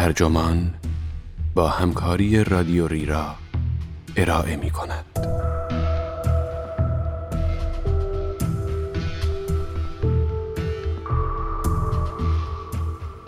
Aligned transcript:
ترجمان 0.00 0.74
با 1.54 1.68
همکاری 1.68 2.44
رادیو 2.44 2.88
ریرا 2.88 3.34
ارائه 4.16 4.56
می 4.56 4.70
کند. 4.70 5.04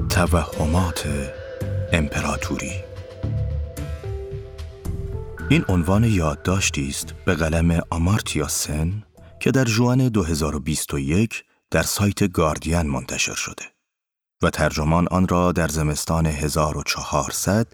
توهمات 0.08 1.08
امپراتوری 1.92 2.72
این 5.48 5.64
عنوان 5.68 6.04
یادداشتی 6.04 6.88
است 6.88 7.14
به 7.24 7.34
قلم 7.34 7.80
آمارتیا 7.90 8.48
سن 8.48 9.02
که 9.40 9.50
در 9.50 9.64
جوان 9.64 10.08
2021 10.08 11.44
در 11.70 11.82
سایت 11.82 12.32
گاردین 12.32 12.82
منتشر 12.82 13.34
شده 13.34 13.71
و 14.42 14.50
ترجمان 14.50 15.08
آن 15.10 15.28
را 15.28 15.52
در 15.52 15.68
زمستان 15.68 16.26
1400 16.26 17.66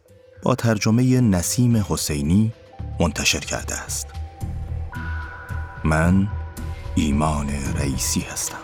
با 0.42 0.54
ترجمه 0.54 1.20
نسیم 1.20 1.84
حسینی 1.88 2.52
منتشر 3.00 3.40
کرده 3.40 3.74
است. 3.74 4.06
من 5.84 6.28
ایمان 6.94 7.48
رئیسی 7.78 8.20
هستم. 8.20 8.58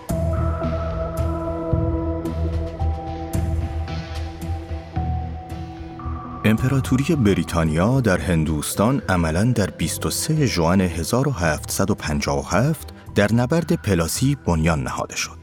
امپراتوری 6.44 7.16
بریتانیا 7.16 8.00
در 8.00 8.18
هندوستان 8.18 9.02
عملا 9.08 9.44
در 9.44 9.70
23 9.70 10.46
ژوئن 10.46 10.80
1757 10.80 12.88
در 13.14 13.32
نبرد 13.32 13.72
پلاسی 13.72 14.36
بنیان 14.46 14.82
نهاده 14.82 15.16
شد. 15.16 15.38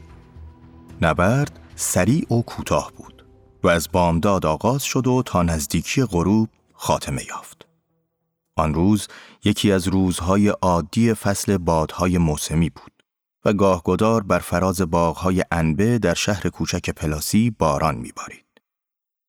نبرد 1.00 1.61
سریع 1.76 2.32
و 2.32 2.42
کوتاه 2.42 2.92
بود 2.96 3.26
و 3.62 3.68
از 3.68 3.88
بامداد 3.92 4.46
آغاز 4.46 4.82
شد 4.82 5.06
و 5.06 5.22
تا 5.26 5.42
نزدیکی 5.42 6.04
غروب 6.04 6.48
خاتمه 6.72 7.24
یافت. 7.28 7.66
آن 8.56 8.74
روز 8.74 9.08
یکی 9.44 9.72
از 9.72 9.88
روزهای 9.88 10.48
عادی 10.48 11.14
فصل 11.14 11.56
بادهای 11.56 12.18
موسمی 12.18 12.70
بود 12.70 12.92
و 13.44 13.52
گاهگدار 13.52 14.22
بر 14.22 14.38
فراز 14.38 14.80
باغهای 14.80 15.44
انبه 15.50 15.98
در 15.98 16.14
شهر 16.14 16.48
کوچک 16.48 16.90
پلاسی 16.90 17.50
باران 17.50 17.94
میبارید. 17.94 18.44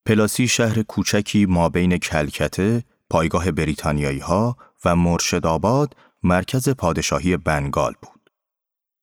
پلاسی 0.05 0.47
شهر 0.47 0.81
کوچکی 0.81 1.45
ما 1.45 1.69
بین 1.69 1.97
کلکته، 1.97 2.83
پایگاه 3.09 3.51
بریتانیایی 3.51 4.19
ها 4.19 4.57
و 4.85 4.95
مرشدآباد 4.95 5.95
مرکز 6.23 6.69
پادشاهی 6.69 7.37
بنگال 7.37 7.93
بود. 8.01 8.29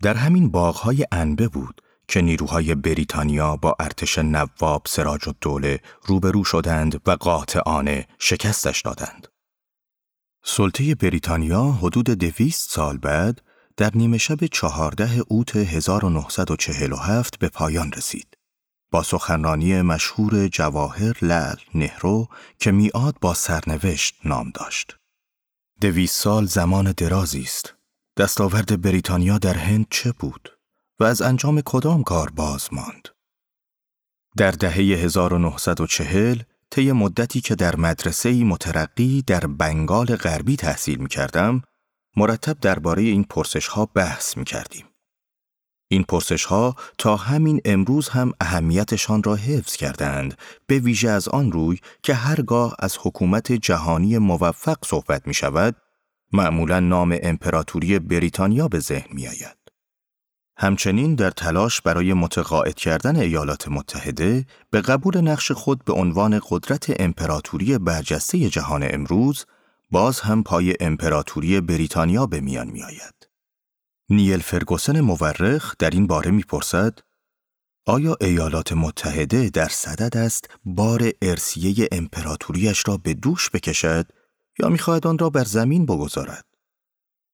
در 0.03 0.15
همین 0.15 0.51
باغهای 0.51 1.07
انبه 1.13 1.49
بود 1.49 1.83
که 2.11 2.21
نیروهای 2.21 2.75
بریتانیا 2.75 3.57
با 3.57 3.77
ارتش 3.81 4.19
نواب 4.19 4.83
سراج 4.87 5.29
و 5.29 5.33
دوله 5.41 5.81
روبرو 6.07 6.45
شدند 6.45 7.09
و 7.09 7.11
قاطعانه 7.11 8.07
شکستش 8.19 8.81
دادند. 8.81 9.29
سلطه 10.45 10.95
بریتانیا 10.95 11.63
حدود 11.63 12.11
دویست 12.11 12.71
سال 12.71 12.99
بعد 12.99 13.43
در 13.77 13.91
نیمه 13.95 14.19
شب 14.19 14.47
چهارده 14.47 15.23
اوت 15.29 15.57
1947 15.57 17.39
به 17.39 17.49
پایان 17.49 17.93
رسید. 17.93 18.37
با 18.91 19.03
سخنرانی 19.03 19.83
مشهور 19.83 20.49
جواهر 20.49 21.17
لال 21.23 21.57
نهرو 21.75 22.29
که 22.59 22.71
میاد 22.71 23.17
با 23.21 23.35
سرنوشت 23.35 24.15
نام 24.25 24.51
داشت. 24.55 24.97
دویست 25.81 26.15
سال 26.23 26.47
زمان 26.47 26.93
درازی 26.93 27.43
است. 27.43 27.75
دستاورد 28.17 28.83
بریتانیا 28.83 29.39
در 29.39 29.55
هند 29.55 29.87
چه 29.91 30.13
بود؟ 30.13 30.60
و 31.01 31.05
از 31.05 31.23
انجام 31.23 31.61
کدام 31.61 32.03
کار 32.03 32.31
باز 32.31 32.69
ماند؟ 32.73 33.09
در 34.37 34.51
دهه 34.51 34.77
1940 34.77 36.39
طی 36.71 36.93
مدتی 36.93 37.41
که 37.41 37.55
در 37.55 37.77
مدرسه 37.77 38.45
مترقی 38.45 39.23
در 39.23 39.47
بنگال 39.47 40.07
غربی 40.07 40.57
تحصیل 40.57 40.99
می 40.99 41.09
کردم، 41.09 41.63
مرتب 42.17 42.61
درباره 42.61 43.03
این 43.03 43.25
پرسش 43.25 43.67
ها 43.67 43.87
بحث 43.87 44.37
می 44.37 44.45
کردیم. 44.45 44.87
این 45.89 46.05
پرسش 46.05 46.45
ها 46.45 46.77
تا 46.99 47.17
همین 47.17 47.61
امروز 47.65 48.09
هم 48.09 48.33
اهمیتشان 48.41 49.23
را 49.23 49.35
حفظ 49.35 49.77
کردند 49.77 50.39
به 50.67 50.79
ویژه 50.79 51.09
از 51.09 51.29
آن 51.29 51.53
روی 51.53 51.79
که 52.03 52.15
هرگاه 52.15 52.77
از 52.79 52.97
حکومت 53.01 53.53
جهانی 53.53 54.19
موفق 54.19 54.79
صحبت 54.85 55.27
می 55.27 55.35
شود 55.35 55.77
معمولا 56.33 56.81
نام 56.81 57.17
امپراتوری 57.23 57.99
بریتانیا 57.99 58.69
به 58.69 58.79
ذهن 58.79 59.09
می 59.15 59.29
آید. 59.29 59.60
همچنین 60.63 61.15
در 61.15 61.31
تلاش 61.31 61.81
برای 61.81 62.13
متقاعد 62.13 62.75
کردن 62.75 63.17
ایالات 63.17 63.69
متحده 63.69 64.47
به 64.71 64.81
قبول 64.81 65.21
نقش 65.21 65.53
خود 65.53 65.85
به 65.85 65.93
عنوان 65.93 66.41
قدرت 66.49 67.01
امپراتوری 67.01 67.79
برجسته 67.79 68.49
جهان 68.49 68.89
امروز 68.91 69.47
باز 69.91 70.21
هم 70.21 70.43
پای 70.43 70.75
امپراتوری 70.81 71.61
بریتانیا 71.61 72.27
به 72.27 72.41
میان 72.41 72.71
می 72.71 72.83
آید. 72.83 73.29
نیل 74.11 74.41
فرگوسن 74.41 75.01
مورخ 75.01 75.75
در 75.79 75.91
این 75.91 76.07
باره 76.07 76.31
می‌پرسد 76.31 76.99
آیا 77.87 78.17
ایالات 78.21 78.73
متحده 78.73 79.51
در 79.51 79.69
صدد 79.69 80.17
است 80.17 80.51
بار 80.65 81.11
ارسیه 81.23 81.89
امپراتوریش 81.93 82.83
را 82.87 82.97
به 82.97 83.15
دوش 83.15 83.51
بکشد 83.51 84.07
یا 84.59 84.69
می‌خواهد 84.69 85.07
آن 85.07 85.19
را 85.19 85.31
بر 85.31 85.45
زمین 85.45 85.87
بگذارد؟ 85.87 86.45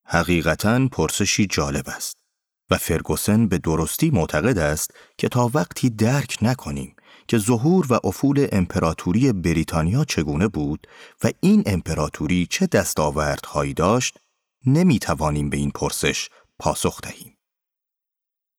حقیقتا 0.05 0.89
پرسشی 0.93 1.47
جالب 1.47 1.85
است 1.89 2.26
و 2.71 2.77
فرگوسن 2.77 3.49
به 3.49 3.59
درستی 3.59 4.11
معتقد 4.11 4.59
است 4.59 4.91
که 5.19 5.29
تا 5.29 5.51
وقتی 5.55 5.91
درک 5.91 6.39
نکنیم 6.43 6.97
که 7.29 7.39
ظهور 7.39 7.87
و 7.91 8.01
افول 8.05 8.49
امپراتوری 8.53 9.33
بریتانیا 9.33 10.05
چگونه 10.05 10.49
بود 10.49 10.87
و 11.25 11.31
این 11.41 11.63
امپراتوری 11.67 12.47
چه 12.51 12.67
دستاوردهایی 12.67 13.75
داشت 13.75 14.19
نمی‌توانیم 14.67 15.51
به 15.51 15.57
این 15.57 15.71
پرسش 15.71 16.29
پاسخ 16.59 17.01
دهیم. 17.01 17.37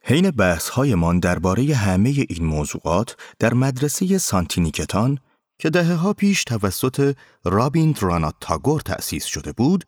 حین 0.03 0.31
بحث 0.31 0.69
هایمان 0.69 1.19
درباره 1.19 1.75
همه 1.75 2.09
این 2.29 2.45
موضوعات 2.45 3.16
در 3.39 3.53
مدرسه 3.53 4.18
سانتینیکتان 4.18 5.19
که 5.59 5.69
دهه 5.69 5.94
ها 5.94 6.13
پیش 6.13 6.44
توسط 6.44 7.16
رابیند 7.45 8.03
رانات 8.03 8.35
تاگور 8.41 8.81
تأسیس 8.81 9.25
شده 9.25 9.51
بود، 9.51 9.85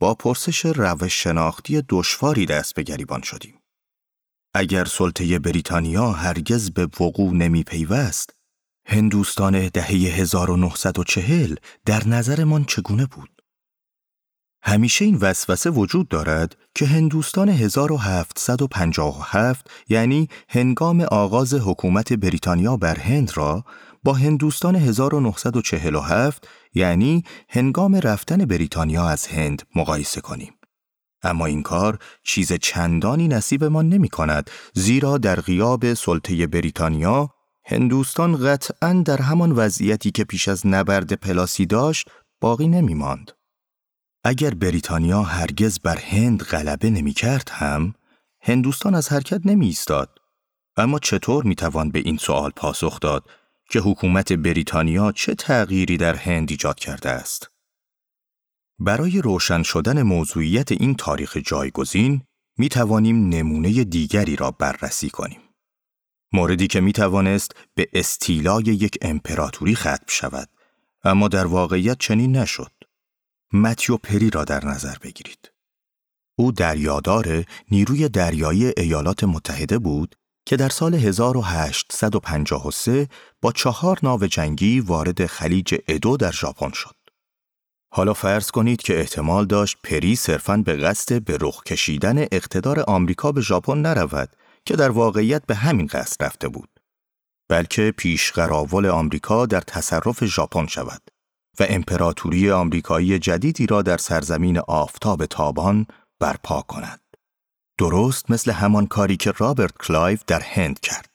با 0.00 0.14
پرسش 0.14 0.66
روش 0.66 1.22
شناختی 1.22 1.82
دشواری 1.88 2.46
دست 2.46 2.74
به 2.74 2.82
گریبان 2.82 3.22
شدیم. 3.22 3.61
اگر 4.54 4.84
سلطه 4.84 5.38
بریتانیا 5.38 6.10
هرگز 6.10 6.70
به 6.70 6.88
وقوع 7.00 7.32
نمی 7.32 7.62
پیوست، 7.62 8.34
هندوستان 8.86 9.68
دهه 9.68 9.90
1940 9.90 11.54
در 11.84 12.08
نظرمان 12.08 12.64
چگونه 12.64 13.06
بود؟ 13.06 13.42
همیشه 14.64 15.04
این 15.04 15.16
وسوسه 15.16 15.70
وجود 15.70 16.08
دارد 16.08 16.56
که 16.74 16.86
هندوستان 16.86 17.48
1757 17.48 19.70
یعنی 19.88 20.28
هنگام 20.48 21.00
آغاز 21.00 21.54
حکومت 21.54 22.12
بریتانیا 22.12 22.76
بر 22.76 22.98
هند 22.98 23.36
را 23.36 23.64
با 24.04 24.12
هندوستان 24.12 24.76
1947 24.76 26.48
یعنی 26.74 27.24
هنگام 27.48 27.94
رفتن 27.94 28.44
بریتانیا 28.44 29.08
از 29.08 29.26
هند 29.26 29.62
مقایسه 29.74 30.20
کنیم. 30.20 30.52
اما 31.22 31.46
این 31.46 31.62
کار 31.62 31.98
چیز 32.22 32.52
چندانی 32.52 33.28
نصیبمان 33.28 33.88
نمی 33.88 34.08
کند 34.08 34.50
زیرا 34.74 35.18
در 35.18 35.40
غیاب 35.40 35.94
سلطه 35.94 36.46
بریتانیا 36.46 37.30
هندوستان 37.64 38.36
قطعا 38.36 39.02
در 39.06 39.22
همان 39.22 39.52
وضعیتی 39.52 40.10
که 40.10 40.24
پیش 40.24 40.48
از 40.48 40.66
نبرد 40.66 41.12
پلاسی 41.12 41.66
داشت 41.66 42.10
باقی 42.40 42.68
نمی 42.68 42.94
ماند. 42.94 43.32
اگر 44.24 44.54
بریتانیا 44.54 45.22
هرگز 45.22 45.78
بر 45.78 45.96
هند 45.96 46.42
غلبه 46.42 46.90
نمی 46.90 47.12
کرد 47.12 47.48
هم، 47.52 47.94
هندوستان 48.40 48.94
از 48.94 49.08
حرکت 49.08 49.46
نمی 49.46 49.66
ایستاد. 49.66 50.18
اما 50.76 50.98
چطور 50.98 51.44
می 51.44 51.54
توان 51.54 51.90
به 51.90 51.98
این 51.98 52.16
سوال 52.16 52.50
پاسخ 52.56 53.00
داد 53.00 53.24
که 53.70 53.80
حکومت 53.80 54.32
بریتانیا 54.32 55.12
چه 55.12 55.34
تغییری 55.34 55.96
در 55.96 56.14
هند 56.14 56.50
ایجاد 56.50 56.78
کرده 56.78 57.10
است؟ 57.10 57.51
برای 58.84 59.20
روشن 59.20 59.62
شدن 59.62 60.02
موضوعیت 60.02 60.72
این 60.72 60.94
تاریخ 60.94 61.36
جایگزین 61.36 62.22
می 62.58 62.68
توانیم 62.68 63.28
نمونه 63.28 63.84
دیگری 63.84 64.36
را 64.36 64.50
بررسی 64.50 65.10
کنیم. 65.10 65.40
موردی 66.32 66.66
که 66.66 66.80
می 66.80 66.92
توانست 66.92 67.52
به 67.74 67.88
استیلای 67.92 68.62
یک 68.62 68.98
امپراتوری 69.02 69.74
ختم 69.74 70.06
شود 70.06 70.48
اما 71.04 71.28
در 71.28 71.46
واقعیت 71.46 71.98
چنین 71.98 72.36
نشد. 72.36 72.72
متیو 73.52 73.96
پری 73.96 74.30
را 74.30 74.44
در 74.44 74.64
نظر 74.64 74.94
بگیرید. 75.02 75.52
او 76.38 76.52
دریادار 76.52 77.44
نیروی 77.70 78.08
دریایی 78.08 78.72
ایالات 78.76 79.24
متحده 79.24 79.78
بود 79.78 80.14
که 80.46 80.56
در 80.56 80.68
سال 80.68 80.94
1853 80.94 83.08
با 83.42 83.52
چهار 83.52 83.98
ناو 84.02 84.26
جنگی 84.26 84.80
وارد 84.80 85.26
خلیج 85.26 85.74
ادو 85.88 86.16
در 86.16 86.32
ژاپن 86.32 86.70
شد. 86.70 87.01
حالا 87.94 88.14
فرض 88.14 88.50
کنید 88.50 88.82
که 88.82 89.00
احتمال 89.00 89.46
داشت 89.46 89.78
پری 89.84 90.16
صرفاً 90.16 90.56
به 90.56 90.76
قصد 90.76 91.24
به 91.24 91.38
رخ 91.40 91.62
کشیدن 91.62 92.18
اقتدار 92.32 92.80
آمریکا 92.80 93.32
به 93.32 93.40
ژاپن 93.40 93.78
نرود 93.78 94.28
که 94.64 94.76
در 94.76 94.90
واقعیت 94.90 95.46
به 95.46 95.54
همین 95.54 95.86
قصد 95.86 96.24
رفته 96.24 96.48
بود. 96.48 96.68
بلکه 97.48 97.94
پیشقراول 97.96 98.86
آمریکا 98.86 99.46
در 99.46 99.60
تصرف 99.60 100.24
ژاپن 100.24 100.66
شود 100.66 101.02
و 101.60 101.66
امپراتوری 101.68 102.50
آمریکایی 102.50 103.18
جدیدی 103.18 103.66
را 103.66 103.82
در 103.82 103.96
سرزمین 103.96 104.58
آفتاب 104.58 105.26
تابان 105.26 105.86
برپا 106.20 106.62
کند. 106.62 107.00
درست 107.78 108.30
مثل 108.30 108.50
همان 108.50 108.86
کاری 108.86 109.16
که 109.16 109.30
رابرت 109.30 109.78
کلایف 109.78 110.22
در 110.26 110.40
هند 110.40 110.80
کرد. 110.80 111.11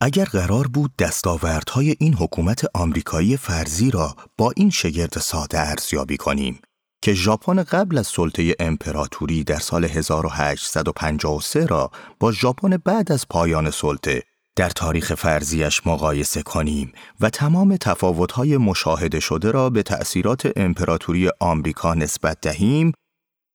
اگر 0.00 0.24
قرار 0.24 0.66
بود 0.66 0.96
دستاوردهای 0.98 1.96
این 1.98 2.14
حکومت 2.14 2.64
آمریکایی 2.74 3.36
فرضی 3.36 3.90
را 3.90 4.16
با 4.38 4.52
این 4.56 4.70
شگرد 4.70 5.18
ساده 5.18 5.60
ارزیابی 5.60 6.16
کنیم 6.16 6.60
که 7.02 7.14
ژاپن 7.14 7.62
قبل 7.62 7.98
از 7.98 8.06
سلطه 8.06 8.54
امپراتوری 8.60 9.44
در 9.44 9.58
سال 9.58 9.84
1853 9.84 11.66
را 11.66 11.90
با 12.20 12.32
ژاپن 12.32 12.76
بعد 12.76 13.12
از 13.12 13.28
پایان 13.28 13.70
سلطه 13.70 14.22
در 14.56 14.70
تاریخ 14.70 15.14
فرضیش 15.14 15.86
مقایسه 15.86 16.42
کنیم 16.42 16.92
و 17.20 17.30
تمام 17.30 17.76
تفاوت‌های 17.76 18.56
مشاهده 18.56 19.20
شده 19.20 19.50
را 19.50 19.70
به 19.70 19.82
تأثیرات 19.82 20.52
امپراتوری 20.56 21.30
آمریکا 21.40 21.94
نسبت 21.94 22.40
دهیم 22.40 22.92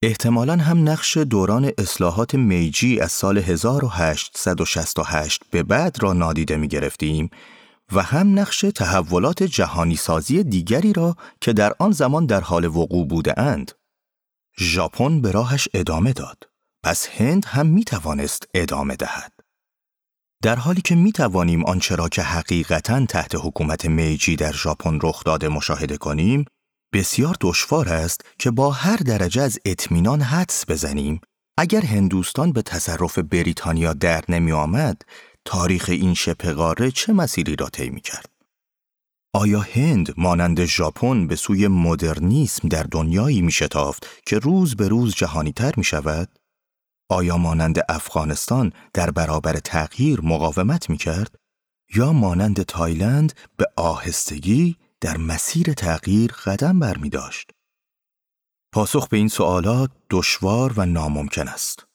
احتمالا 0.03 0.55
هم 0.55 0.89
نقش 0.89 1.17
دوران 1.17 1.71
اصلاحات 1.77 2.35
میجی 2.35 2.99
از 2.99 3.11
سال 3.11 3.37
1868 3.37 5.43
به 5.51 5.63
بعد 5.63 6.03
را 6.03 6.13
نادیده 6.13 6.57
می 6.57 6.67
گرفتیم 6.67 7.29
و 7.91 8.03
هم 8.03 8.39
نقش 8.39 8.65
تحولات 8.75 9.43
جهانی 9.43 9.95
سازی 9.95 10.43
دیگری 10.43 10.93
را 10.93 11.15
که 11.41 11.53
در 11.53 11.73
آن 11.79 11.91
زمان 11.91 12.25
در 12.25 12.41
حال 12.41 12.65
وقوع 12.65 13.07
بوده 13.07 13.39
اند. 13.39 13.71
ژاپن 14.59 15.21
به 15.21 15.31
راهش 15.31 15.67
ادامه 15.73 16.13
داد. 16.13 16.37
پس 16.83 17.07
هند 17.07 17.45
هم 17.45 17.67
می 17.67 17.83
توانست 17.83 18.47
ادامه 18.53 18.95
دهد. 18.95 19.33
در 20.43 20.55
حالی 20.55 20.81
که 20.81 20.95
می 20.95 21.11
توانیم 21.11 21.65
آنچه 21.65 21.95
را 21.95 22.09
که 22.09 22.21
حقیقتا 22.21 23.05
تحت 23.05 23.35
حکومت 23.35 23.85
میجی 23.85 24.35
در 24.35 24.51
ژاپن 24.51 24.99
رخ 25.03 25.23
داده 25.23 25.49
مشاهده 25.49 25.97
کنیم، 25.97 26.45
بسیار 26.93 27.37
دشوار 27.41 27.89
است 27.89 28.21
که 28.39 28.51
با 28.51 28.71
هر 28.71 28.97
درجه 28.97 29.41
از 29.41 29.59
اطمینان 29.65 30.21
حدس 30.21 30.65
بزنیم 30.69 31.21
اگر 31.57 31.81
هندوستان 31.81 32.51
به 32.51 32.61
تصرف 32.61 33.19
بریتانیا 33.19 33.93
در 33.93 34.23
نمی 34.29 34.51
آمد، 34.51 35.01
تاریخ 35.45 35.85
این 35.89 36.13
شبه 36.13 36.53
قاره 36.53 36.91
چه 36.91 37.13
مسیری 37.13 37.55
را 37.55 37.69
طی 37.69 37.99
کرد؟ 37.99 38.29
آیا 39.33 39.59
هند 39.59 40.13
مانند 40.17 40.65
ژاپن 40.65 41.27
به 41.27 41.35
سوی 41.35 41.67
مدرنیسم 41.67 42.67
در 42.67 42.83
دنیایی 42.83 43.41
می 43.41 43.51
شتافت 43.51 44.07
که 44.25 44.39
روز 44.39 44.75
به 44.75 44.87
روز 44.87 45.15
جهانی 45.15 45.51
تر 45.51 45.71
می 45.77 45.83
شود؟ 45.83 46.29
آیا 47.09 47.37
مانند 47.37 47.79
افغانستان 47.89 48.73
در 48.93 49.11
برابر 49.11 49.53
تغییر 49.53 50.21
مقاومت 50.21 50.89
می 50.89 50.97
کرد؟ 50.97 51.35
یا 51.95 52.13
مانند 52.13 52.63
تایلند 52.63 53.33
به 53.57 53.65
آهستگی 53.75 54.77
در 55.01 55.17
مسیر 55.17 55.73
تغییر 55.73 56.31
قدم 56.31 56.79
بر 56.79 56.97
می 56.97 57.09
داشت؟ 57.09 57.51
پاسخ 58.73 59.07
به 59.07 59.17
این 59.17 59.27
سوالات 59.27 59.91
دشوار 60.09 60.73
و 60.77 60.85
ناممکن 60.85 61.47
است. 61.47 61.85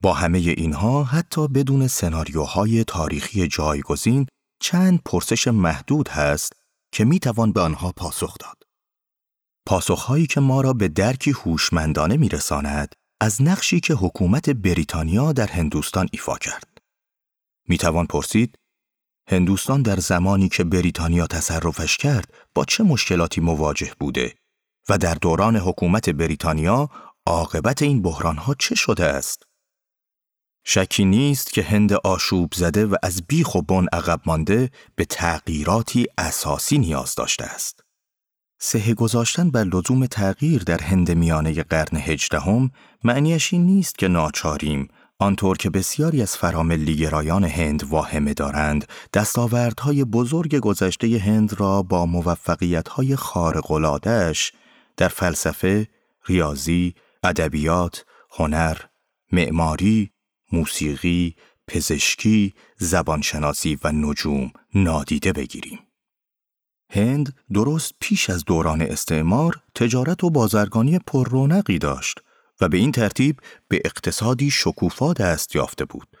با 0.00 0.12
همه 0.12 0.38
اینها 0.38 1.04
حتی 1.04 1.48
بدون 1.48 1.86
سناریوهای 1.88 2.84
تاریخی 2.84 3.48
جایگزین 3.48 4.26
چند 4.62 5.00
پرسش 5.04 5.48
محدود 5.48 6.08
هست 6.08 6.52
که 6.92 7.04
می 7.04 7.18
توان 7.18 7.52
به 7.52 7.60
آنها 7.60 7.92
پاسخ 7.92 8.38
داد. 8.38 8.62
پاسخهایی 9.66 10.26
که 10.26 10.40
ما 10.40 10.60
را 10.60 10.72
به 10.72 10.88
درکی 10.88 11.30
هوشمندانه 11.30 12.16
می 12.16 12.28
رساند 12.28 12.94
از 13.20 13.42
نقشی 13.42 13.80
که 13.80 13.94
حکومت 13.94 14.50
بریتانیا 14.50 15.32
در 15.32 15.46
هندوستان 15.46 16.08
ایفا 16.12 16.38
کرد. 16.38 16.78
می 17.68 17.78
توان 17.78 18.06
پرسید 18.06 18.54
هندوستان 19.30 19.82
در 19.82 19.96
زمانی 19.96 20.48
که 20.48 20.64
بریتانیا 20.64 21.26
تصرفش 21.26 21.96
کرد 21.96 22.34
با 22.54 22.64
چه 22.64 22.84
مشکلاتی 22.84 23.40
مواجه 23.40 23.92
بوده 24.00 24.34
و 24.88 24.98
در 24.98 25.14
دوران 25.14 25.56
حکومت 25.56 26.10
بریتانیا 26.10 26.88
عاقبت 27.26 27.82
این 27.82 28.02
بحرانها 28.02 28.54
چه 28.58 28.74
شده 28.74 29.04
است؟ 29.04 29.42
شکی 30.64 31.04
نیست 31.04 31.52
که 31.52 31.62
هند 31.62 31.92
آشوب 31.92 32.54
زده 32.54 32.86
و 32.86 32.96
از 33.02 33.22
بیخ 33.28 33.54
و 33.54 33.62
بن 33.62 33.86
عقب 33.92 34.20
مانده 34.26 34.70
به 34.96 35.04
تغییراتی 35.04 36.06
اساسی 36.18 36.78
نیاز 36.78 37.14
داشته 37.14 37.44
است. 37.44 37.80
سه 38.60 38.94
گذاشتن 38.94 39.50
بر 39.50 39.64
لزوم 39.64 40.06
تغییر 40.06 40.62
در 40.62 40.80
هند 40.82 41.10
میانه 41.10 41.62
قرن 41.62 41.96
هجدهم 41.96 42.70
معنیش 43.04 43.52
این 43.52 43.66
نیست 43.66 43.98
که 43.98 44.08
ناچاریم 44.08 44.88
آنطور 45.22 45.56
که 45.56 45.70
بسیاری 45.70 46.22
از 46.22 46.36
فراملیگرایان 46.36 47.44
هند 47.44 47.84
واهمه 47.84 48.34
دارند 48.34 48.86
دستاوردهای 49.14 50.04
بزرگ 50.04 50.56
گذشته 50.56 51.18
هند 51.18 51.60
را 51.60 51.82
با 51.82 52.06
موفقیتهای 52.06 53.16
خارق‌العاده‌اش 53.16 54.52
در 54.96 55.08
فلسفه، 55.08 55.88
ریاضی، 56.26 56.94
ادبیات، 57.22 58.04
هنر، 58.30 58.76
معماری، 59.32 60.10
موسیقی، 60.52 61.36
پزشکی، 61.68 62.54
زبانشناسی 62.78 63.78
و 63.84 63.92
نجوم 63.92 64.50
نادیده 64.74 65.32
بگیریم. 65.32 65.78
هند 66.90 67.34
درست 67.52 67.92
پیش 68.00 68.30
از 68.30 68.44
دوران 68.44 68.82
استعمار 68.82 69.60
تجارت 69.74 70.24
و 70.24 70.30
بازرگانی 70.30 70.98
پررونقی 70.98 71.78
داشت 71.78 72.20
و 72.60 72.68
به 72.68 72.78
این 72.78 72.92
ترتیب 72.92 73.40
به 73.68 73.82
اقتصادی 73.84 74.50
شکوفا 74.50 75.12
دست 75.12 75.56
یافته 75.56 75.84
بود. 75.84 76.16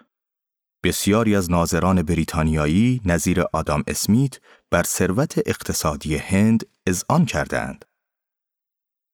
بسیاری 0.84 1.36
از 1.36 1.50
ناظران 1.50 2.02
بریتانیایی 2.02 3.00
نظیر 3.04 3.40
آدام 3.52 3.84
اسمیت 3.86 4.38
بر 4.70 4.82
ثروت 4.82 5.38
اقتصادی 5.46 6.16
هند 6.16 6.66
اذعان 6.86 7.24
کردند. 7.24 7.84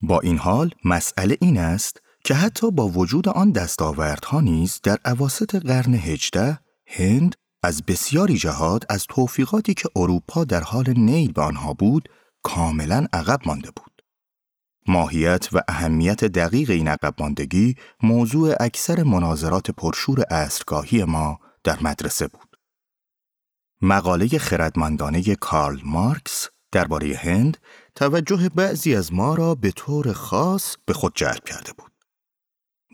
با 0.01 0.21
این 0.21 0.39
حال 0.39 0.71
مسئله 0.85 1.37
این 1.41 1.59
است 1.59 2.01
که 2.25 2.35
حتی 2.35 2.71
با 2.71 2.89
وجود 2.89 3.29
آن 3.29 3.53
دستاوردها 3.53 4.41
نیز 4.41 4.81
در 4.83 4.99
اواسط 5.05 5.57
قرن 5.57 5.95
هجده 5.95 6.59
هند 6.87 7.35
از 7.63 7.83
بسیاری 7.83 8.37
جهات 8.37 8.85
از 8.91 9.07
توفیقاتی 9.07 9.75
که 9.75 9.89
اروپا 9.97 10.45
در 10.45 10.61
حال 10.61 10.95
نیل 10.97 11.33
به 11.33 11.43
آنها 11.43 11.75
بود 11.75 12.09
کاملا 12.43 13.07
عقب 13.13 13.41
مانده 13.47 13.71
بود. 13.71 13.96
ماهیت 14.89 15.49
و 15.53 15.61
اهمیت 15.69 16.25
دقیق 16.25 16.71
این 16.71 16.89
عقب 16.89 17.15
موضوع 18.03 18.55
اکثر 18.61 19.03
مناظرات 19.03 19.71
پرشور 19.71 20.25
اصرگاهی 20.31 21.05
ما 21.05 21.39
در 21.65 21.79
مدرسه 21.81 22.27
بود. 22.27 22.57
مقاله 23.83 24.29
خردمندانه 24.39 25.35
کارل 25.35 25.81
مارکس 25.85 26.49
درباره 26.73 27.17
هند 27.17 27.57
توجه 27.95 28.49
بعضی 28.49 28.95
از 28.95 29.13
ما 29.13 29.35
را 29.35 29.55
به 29.55 29.71
طور 29.71 30.13
خاص 30.13 30.77
به 30.87 30.93
خود 30.93 31.13
جلب 31.15 31.45
کرده 31.45 31.73
بود. 31.73 31.93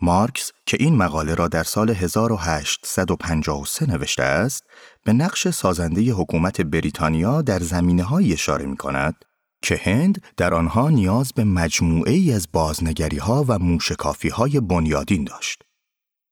مارکس 0.01 0.51
که 0.65 0.77
این 0.79 0.95
مقاله 0.95 1.35
را 1.35 1.47
در 1.47 1.63
سال 1.63 1.89
1853 1.89 3.85
نوشته 3.85 4.23
است، 4.23 4.63
به 5.05 5.13
نقش 5.13 5.47
سازنده 5.47 6.01
حکومت 6.01 6.61
بریتانیا 6.61 7.41
در 7.41 7.59
زمینه 7.59 8.03
های 8.03 8.33
اشاره 8.33 8.65
می 8.65 8.77
کند 8.77 9.25
که 9.63 9.79
هند 9.83 10.21
در 10.37 10.53
آنها 10.53 10.89
نیاز 10.89 11.33
به 11.33 11.43
مجموعه 11.43 12.13
ای 12.13 12.33
از 12.33 12.47
بازنگری 12.51 13.17
ها 13.17 13.45
و 13.47 13.59
موشکافی 13.59 14.29
های 14.29 14.59
بنیادین 14.59 15.23
داشت 15.23 15.63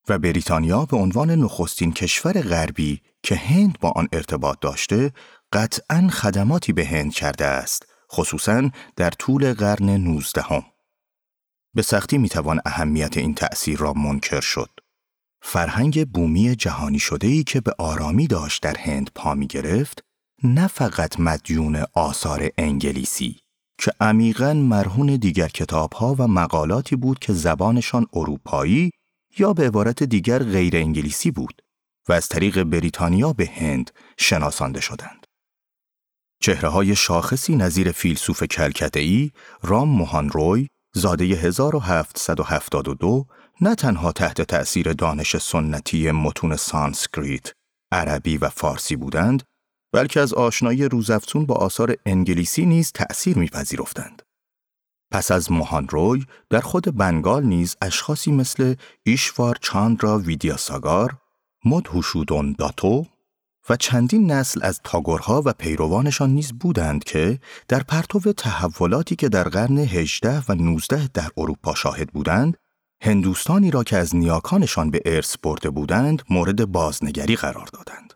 و 0.09 0.19
بریتانیا 0.19 0.85
به 0.85 0.97
عنوان 0.97 1.31
نخستین 1.31 1.93
کشور 1.93 2.41
غربی 2.41 3.01
که 3.23 3.35
هند 3.35 3.79
با 3.79 3.89
آن 3.95 4.07
ارتباط 4.13 4.59
داشته 4.61 5.11
قطعا 5.53 6.07
خدماتی 6.11 6.73
به 6.73 6.85
هند 6.85 7.13
کرده 7.13 7.45
است 7.45 7.85
خصوصا 8.11 8.69
در 8.95 9.09
طول 9.09 9.53
قرن 9.53 9.89
نوزدهم. 9.89 10.63
به 11.75 11.81
سختی 11.81 12.17
می‌توان 12.17 12.61
اهمیت 12.65 13.17
این 13.17 13.35
تأثیر 13.35 13.77
را 13.79 13.93
منکر 13.93 14.41
شد. 14.41 14.69
فرهنگ 15.41 16.09
بومی 16.09 16.55
جهانی 16.55 16.99
شده 16.99 17.27
ای 17.27 17.43
که 17.43 17.61
به 17.61 17.73
آرامی 17.77 18.27
داشت 18.27 18.63
در 18.63 18.77
هند 18.77 19.09
پا 19.15 19.33
می 19.33 19.47
گرفت، 19.47 20.03
نه 20.43 20.67
فقط 20.67 21.19
مدیون 21.19 21.85
آثار 21.93 22.49
انگلیسی 22.57 23.39
که 23.77 23.91
عمیقا 23.99 24.53
مرهون 24.53 25.15
دیگر 25.15 25.47
کتاب 25.47 25.93
ها 25.93 26.15
و 26.19 26.27
مقالاتی 26.27 26.95
بود 26.95 27.19
که 27.19 27.33
زبانشان 27.33 28.07
اروپایی 28.13 28.91
یا 29.37 29.53
به 29.53 29.67
عبارت 29.67 30.03
دیگر 30.03 30.43
غیر 30.43 30.75
انگلیسی 30.75 31.31
بود 31.31 31.61
و 32.09 32.13
از 32.13 32.27
طریق 32.27 32.63
بریتانیا 32.63 33.33
به 33.33 33.49
هند 33.53 33.91
شناسانده 34.17 34.81
شدند. 34.81 35.25
چهره 36.41 36.69
های 36.69 36.95
شاخصی 36.95 37.55
نظیر 37.55 37.91
فیلسوف 37.91 38.43
کلکته‌ای 38.43 39.31
رام 39.63 39.89
موهان 39.89 40.29
روی 40.29 40.67
زاده 40.95 41.25
1772 41.25 43.25
نه 43.61 43.75
تنها 43.75 44.11
تحت 44.11 44.41
تأثیر 44.41 44.93
دانش 44.93 45.37
سنتی 45.37 46.11
متون 46.11 46.55
سانسکریت، 46.55 47.51
عربی 47.91 48.37
و 48.37 48.49
فارسی 48.49 48.95
بودند، 48.95 49.43
بلکه 49.91 50.19
از 50.19 50.33
آشنایی 50.33 50.85
روزافزون 50.85 51.45
با 51.45 51.55
آثار 51.55 51.95
انگلیسی 52.05 52.65
نیز 52.65 52.91
تأثیر 52.91 53.37
میپذیرفتند. 53.37 54.21
پس 55.11 55.31
از 55.31 55.51
موهان 55.51 55.87
روی 55.87 56.25
در 56.49 56.59
خود 56.61 56.97
بنگال 56.97 57.43
نیز 57.43 57.77
اشخاصی 57.81 58.31
مثل 58.31 58.75
ایشوار 59.03 59.57
چاندرا 59.61 60.17
ویدیاساگار، 60.17 61.17
مدهوشودون 61.65 62.55
داتو، 62.57 63.05
و 63.69 63.75
چندین 63.75 64.31
نسل 64.31 64.59
از 64.63 64.81
تاگورها 64.83 65.41
و 65.45 65.53
پیروانشان 65.53 66.29
نیز 66.29 66.53
بودند 66.53 67.03
که 67.03 67.39
در 67.67 67.83
پرتو 67.83 68.33
تحولاتی 68.33 69.15
که 69.15 69.29
در 69.29 69.43
قرن 69.43 69.77
18 69.77 70.43
و 70.49 70.55
19 70.55 71.07
در 71.07 71.29
اروپا 71.37 71.75
شاهد 71.75 72.09
بودند 72.09 72.57
هندوستانی 73.01 73.71
را 73.71 73.83
که 73.83 73.97
از 73.97 74.15
نیاکانشان 74.15 74.91
به 74.91 75.01
ارث 75.05 75.35
برده 75.43 75.69
بودند 75.69 76.21
مورد 76.29 76.65
بازنگری 76.65 77.35
قرار 77.35 77.67
دادند. 77.73 78.10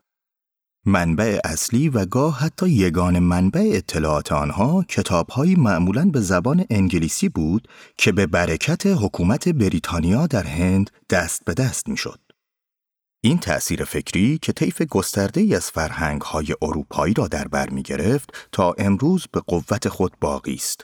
منبع 0.88 1.40
اصلی 1.44 1.90
و 1.90 2.06
گاه 2.06 2.40
حتی 2.40 2.70
یگان 2.70 3.20
منبع 3.20 3.70
اطلاعات 3.74 4.32
آنها 4.32 4.84
کتابهایی 4.84 5.56
معمولاً 5.56 6.06
به 6.06 6.22
زبان 6.22 6.66
انگلیسی 6.70 7.30
بود 7.30 7.68
که 7.98 8.12
به 8.12 8.26
برکت 8.26 8.86
حکومت 8.86 9.50
بریتانیا 9.50 10.28
در 10.28 10.44
هند 10.44 10.90
دست 11.10 11.46
به 11.46 11.54
دست 11.54 11.90
می‌شد. 11.90 12.20
این 13.24 13.38
تأثیر 13.38 13.84
فکری 13.84 14.38
که 14.42 14.54
طیف 14.54 14.82
گسترده 14.82 15.42
ای 15.42 15.56
از 15.56 15.72
فرهنگ 15.72 16.22
های 16.22 16.48
اروپایی 16.62 17.14
را 17.14 17.28
در 17.28 17.48
بر 17.48 17.70
می 17.70 17.84
گرفت 17.84 18.50
تا 18.52 18.76
امروز 18.78 19.26
به 19.32 19.42
قوت 19.48 19.90
خود 19.90 20.14
باقی 20.22 20.54
است. 20.54 20.84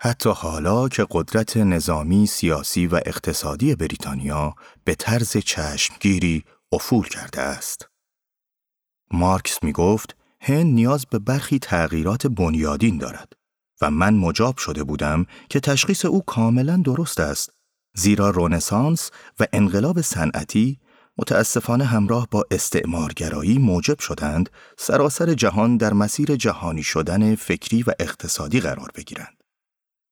حتی 0.00 0.30
حالا 0.30 0.88
که 0.88 1.06
قدرت 1.10 1.56
نظامی، 1.56 2.26
سیاسی 2.26 2.86
و 2.86 3.00
اقتصادی 3.06 3.74
بریتانیا 3.74 4.54
به 4.84 4.94
طرز 4.94 5.36
چشمگیری 5.36 6.44
افول 6.72 7.08
کرده 7.08 7.40
است. 7.40 7.88
مارکس 9.12 9.62
می 9.62 9.72
گفت 9.72 10.16
هند 10.40 10.74
نیاز 10.74 11.06
به 11.10 11.18
برخی 11.18 11.58
تغییرات 11.58 12.26
بنیادین 12.26 12.98
دارد 12.98 13.32
و 13.80 13.90
من 13.90 14.14
مجاب 14.14 14.56
شده 14.58 14.84
بودم 14.84 15.26
که 15.50 15.60
تشخیص 15.60 16.04
او 16.04 16.22
کاملا 16.22 16.76
درست 16.76 17.20
است 17.20 17.50
زیرا 17.96 18.30
رونسانس 18.30 19.10
و 19.40 19.46
انقلاب 19.52 20.00
صنعتی 20.00 20.78
متاسفانه 21.18 21.84
همراه 21.84 22.28
با 22.30 22.44
استعمارگرایی 22.50 23.58
موجب 23.58 23.98
شدند 23.98 24.50
سراسر 24.78 25.34
جهان 25.34 25.76
در 25.76 25.92
مسیر 25.92 26.36
جهانی 26.36 26.82
شدن 26.82 27.34
فکری 27.34 27.82
و 27.82 27.90
اقتصادی 28.00 28.60
قرار 28.60 28.90
بگیرند. 28.94 29.36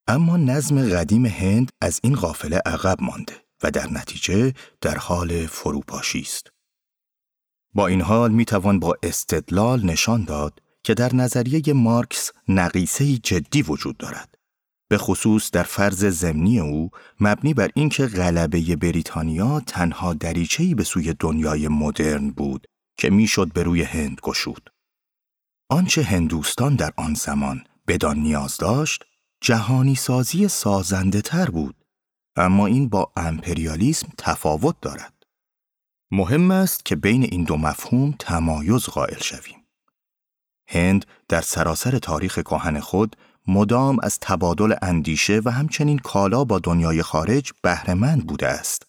اما 0.09 0.37
نظم 0.37 0.89
قدیم 0.89 1.27
هند 1.27 1.73
از 1.81 2.01
این 2.03 2.15
قافله 2.15 2.61
عقب 2.67 3.03
مانده 3.03 3.35
و 3.63 3.71
در 3.71 3.91
نتیجه 3.91 4.53
در 4.81 4.97
حال 4.97 5.47
فروپاشی 5.47 6.21
است. 6.21 6.54
با 7.75 7.87
این 7.87 8.01
حال 8.01 8.33
می 8.33 8.45
توان 8.45 8.79
با 8.79 8.97
استدلال 9.03 9.87
نشان 9.87 10.25
داد 10.25 10.61
که 10.83 10.95
در 10.95 11.15
نظریه 11.15 11.73
مارکس 11.73 12.31
نقیصه 12.49 13.17
جدی 13.17 13.63
وجود 13.63 13.97
دارد. 13.97 14.35
به 14.89 14.99
خصوص 14.99 15.51
در 15.51 15.63
فرض 15.63 16.05
زمینی 16.05 16.61
او 16.61 16.91
مبنی 17.21 17.55
بر 17.55 17.71
اینکه 17.75 18.07
غلبه 18.07 18.77
بریتانیا 18.77 19.61
تنها 19.61 20.15
دریچه‌ای 20.15 20.75
به 20.75 20.85
سوی 20.85 21.15
دنیای 21.21 21.69
مدرن 21.69 22.31
بود 22.31 22.67
که 22.99 23.11
می‌شد 23.11 23.53
به 23.53 23.63
روی 23.63 23.83
هند 23.83 24.21
گشود. 24.23 24.71
آنچه 25.71 26.03
هندوستان 26.03 26.75
در 26.75 26.93
آن 26.97 27.15
زمان 27.15 27.65
بدان 27.89 28.19
نیاز 28.19 28.57
داشت 28.57 29.05
جهانی 29.41 29.95
سازی 29.95 30.49
سازنده 30.49 31.21
تر 31.21 31.51
بود 31.51 31.77
اما 32.37 32.67
این 32.67 32.89
با 32.89 33.13
امپریالیسم 33.17 34.09
تفاوت 34.19 34.81
دارد. 34.81 35.14
مهم 36.11 36.51
است 36.51 36.85
که 36.85 36.97
بین 36.97 37.23
این 37.23 37.45
دو 37.45 37.57
مفهوم 37.57 38.15
تمایز 38.19 38.85
قائل 38.85 39.19
شویم. 39.23 39.65
هند 40.69 41.07
در 41.29 41.41
سراسر 41.41 41.99
تاریخ 41.99 42.39
کهن 42.39 42.81
خود 42.81 43.17
مدام 43.47 43.99
از 44.03 44.19
تبادل 44.21 44.75
اندیشه 44.83 45.41
و 45.45 45.51
همچنین 45.51 45.99
کالا 45.99 46.45
با 46.45 46.59
دنیای 46.59 47.03
خارج 47.03 47.53
بهرهمند 47.63 48.27
بوده 48.27 48.49
است. 48.49 48.87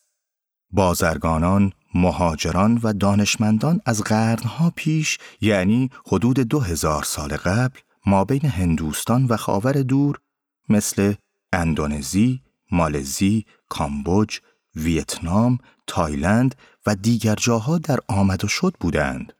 بازرگانان، 0.71 1.71
مهاجران 1.93 2.79
و 2.83 2.93
دانشمندان 2.93 3.81
از 3.85 4.01
قرنها 4.01 4.73
پیش 4.75 5.17
یعنی 5.41 5.89
حدود 6.07 6.39
دو 6.39 6.59
هزار 6.59 7.03
سال 7.03 7.37
قبل 7.37 7.79
ما 8.05 8.25
بین 8.25 8.45
هندوستان 8.45 9.25
و 9.25 9.37
خاور 9.37 9.73
دور 9.73 10.19
مثل 10.69 11.13
اندونزی، 11.53 12.41
مالزی، 12.71 13.45
کامبوج، 13.69 14.39
ویتنام، 14.75 15.57
تایلند 15.87 16.55
و 16.85 16.95
دیگر 16.95 17.35
جاها 17.35 17.77
در 17.77 17.99
آمد 18.07 18.45
و 18.45 18.47
شد 18.47 18.75
بودند. 18.79 19.33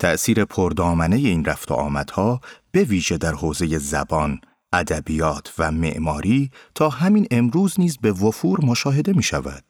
تأثیر 0.00 0.44
پردامنه 0.44 1.16
این 1.16 1.44
رفت 1.44 1.70
و 1.70 1.74
آمدها 1.74 2.40
به 2.72 2.84
ویژه 2.84 3.18
در 3.18 3.32
حوزه 3.32 3.78
زبان، 3.78 4.40
ادبیات 4.72 5.54
و 5.58 5.72
معماری 5.72 6.50
تا 6.74 6.88
همین 6.88 7.26
امروز 7.30 7.80
نیز 7.80 7.98
به 7.98 8.12
وفور 8.12 8.64
مشاهده 8.64 9.12
می 9.12 9.22
شود. 9.22 9.64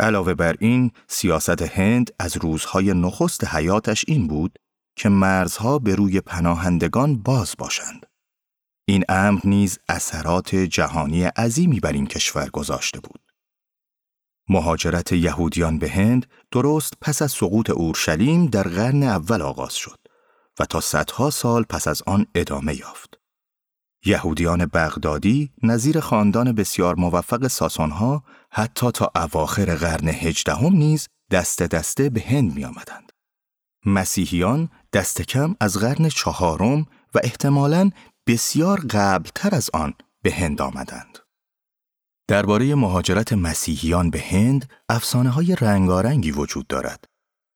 علاوه 0.00 0.34
بر 0.34 0.56
این، 0.60 0.90
سیاست 1.08 1.62
هند 1.62 2.10
از 2.18 2.36
روزهای 2.36 2.94
نخست 2.94 3.54
حیاتش 3.54 4.04
این 4.08 4.26
بود 4.26 4.58
که 4.96 5.08
مرزها 5.08 5.78
به 5.78 5.94
روی 5.94 6.20
پناهندگان 6.20 7.16
باز 7.16 7.54
باشند. 7.58 8.06
این 8.88 9.04
امر 9.08 9.40
نیز 9.44 9.78
اثرات 9.88 10.54
جهانی 10.54 11.24
عظیمی 11.24 11.80
بر 11.80 11.92
این 11.92 12.06
کشور 12.06 12.50
گذاشته 12.50 13.00
بود. 13.00 13.25
مهاجرت 14.48 15.12
یهودیان 15.12 15.78
به 15.78 15.90
هند 15.90 16.26
درست 16.50 16.92
پس 17.00 17.22
از 17.22 17.32
سقوط 17.32 17.70
اورشلیم 17.70 18.46
در 18.46 18.62
قرن 18.62 19.02
اول 19.02 19.42
آغاز 19.42 19.74
شد 19.74 19.98
و 20.58 20.64
تا 20.64 20.80
صدها 20.80 21.30
سال 21.30 21.62
پس 21.62 21.88
از 21.88 22.02
آن 22.06 22.26
ادامه 22.34 22.74
یافت. 22.74 23.18
یهودیان 24.04 24.66
بغدادی 24.66 25.52
نظیر 25.62 26.00
خاندان 26.00 26.52
بسیار 26.52 26.94
موفق 26.94 27.46
ساسانها 27.46 28.24
حتی 28.50 28.90
تا 28.90 29.10
اواخر 29.16 29.74
قرن 29.74 30.08
هجدهم 30.08 30.72
نیز 30.72 31.08
دست 31.30 31.62
دسته 31.62 32.10
به 32.10 32.20
هند 32.20 32.54
می 32.54 32.64
آمدند. 32.64 33.12
مسیحیان 33.86 34.68
دست 34.92 35.22
کم 35.22 35.54
از 35.60 35.78
قرن 35.78 36.08
چهارم 36.08 36.86
و 37.14 37.20
احتمالاً 37.24 37.90
بسیار 38.26 38.80
قبلتر 38.80 39.54
از 39.54 39.70
آن 39.74 39.94
به 40.22 40.32
هند 40.32 40.62
آمدند. 40.62 41.25
درباره 42.28 42.74
مهاجرت 42.74 43.32
مسیحیان 43.32 44.10
به 44.10 44.20
هند 44.20 44.70
افسانه 44.88 45.30
های 45.30 45.56
رنگارنگی 45.60 46.30
وجود 46.30 46.66
دارد. 46.66 47.04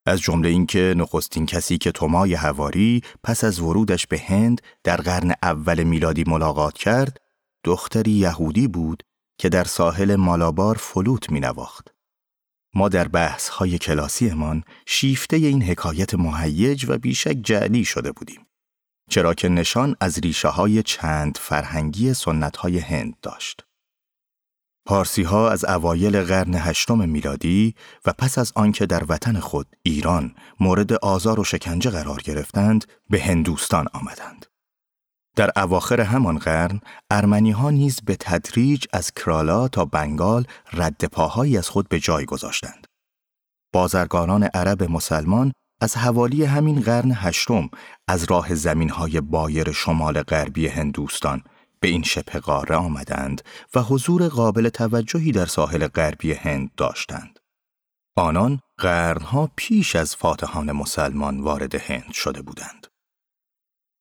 از 0.06 0.20
جمله 0.20 0.48
اینکه 0.48 0.94
نخستین 0.96 1.46
کسی 1.46 1.78
که 1.78 1.92
تومای 1.92 2.34
هواری 2.34 3.02
پس 3.24 3.44
از 3.44 3.60
ورودش 3.60 4.06
به 4.06 4.18
هند 4.18 4.60
در 4.84 4.96
قرن 4.96 5.34
اول 5.42 5.82
میلادی 5.82 6.24
ملاقات 6.26 6.74
کرد، 6.74 7.16
دختری 7.64 8.10
یهودی 8.10 8.68
بود 8.68 9.02
که 9.38 9.48
در 9.48 9.64
ساحل 9.64 10.16
مالابار 10.16 10.76
فلوت 10.76 11.30
می 11.30 11.40
نواخت. 11.40 11.88
ما 12.74 12.88
در 12.88 13.08
بحث 13.08 13.48
های 13.48 13.78
کلاسیمان 13.78 14.62
شیفته 14.86 15.36
این 15.36 15.62
حکایت 15.62 16.14
مهیج 16.14 16.86
و 16.88 16.98
بیشک 16.98 17.36
جعلی 17.42 17.84
شده 17.84 18.12
بودیم. 18.12 18.46
چرا 19.10 19.34
که 19.34 19.48
نشان 19.48 19.96
از 20.00 20.18
ریشه 20.18 20.48
های 20.48 20.82
چند 20.82 21.38
فرهنگی 21.40 22.14
سنت 22.14 22.56
های 22.56 22.78
هند 22.78 23.14
داشت. 23.22 23.69
پارسی 24.86 25.22
ها 25.22 25.50
از 25.50 25.64
اوایل 25.64 26.22
قرن 26.22 26.54
هشتم 26.54 27.08
میلادی 27.08 27.74
و 28.06 28.12
پس 28.12 28.38
از 28.38 28.52
آنکه 28.54 28.86
در 28.86 29.04
وطن 29.08 29.40
خود 29.40 29.66
ایران 29.82 30.34
مورد 30.60 30.92
آزار 30.92 31.40
و 31.40 31.44
شکنجه 31.44 31.90
قرار 31.90 32.20
گرفتند 32.20 32.84
به 33.10 33.20
هندوستان 33.20 33.86
آمدند. 33.92 34.46
در 35.36 35.50
اواخر 35.56 36.00
همان 36.00 36.38
قرن 36.38 36.80
ارمنی 37.10 37.50
ها 37.50 37.70
نیز 37.70 38.00
به 38.04 38.16
تدریج 38.16 38.84
از 38.92 39.12
کرالا 39.12 39.68
تا 39.68 39.84
بنگال 39.84 40.44
رد 40.72 41.04
پاهایی 41.04 41.58
از 41.58 41.68
خود 41.68 41.88
به 41.88 42.00
جای 42.00 42.24
گذاشتند. 42.24 42.86
بازرگانان 43.72 44.42
عرب 44.42 44.82
مسلمان 44.82 45.52
از 45.80 45.96
حوالی 45.96 46.44
همین 46.44 46.80
قرن 46.80 47.12
هشتم 47.14 47.70
از 48.08 48.24
راه 48.24 48.54
زمین 48.54 48.90
های 48.90 49.20
بایر 49.20 49.72
شمال 49.72 50.22
غربی 50.22 50.66
هندوستان 50.66 51.42
به 51.80 51.88
این 51.88 52.02
شبه 52.02 52.38
قاره 52.38 52.76
آمدند 52.76 53.42
و 53.74 53.82
حضور 53.82 54.28
قابل 54.28 54.68
توجهی 54.68 55.32
در 55.32 55.46
ساحل 55.46 55.86
غربی 55.86 56.32
هند 56.32 56.70
داشتند. 56.76 57.38
آنان 58.16 58.60
قرنها 58.78 59.50
پیش 59.56 59.96
از 59.96 60.16
فاتحان 60.16 60.72
مسلمان 60.72 61.40
وارد 61.40 61.74
هند 61.74 62.12
شده 62.12 62.42
بودند. 62.42 62.86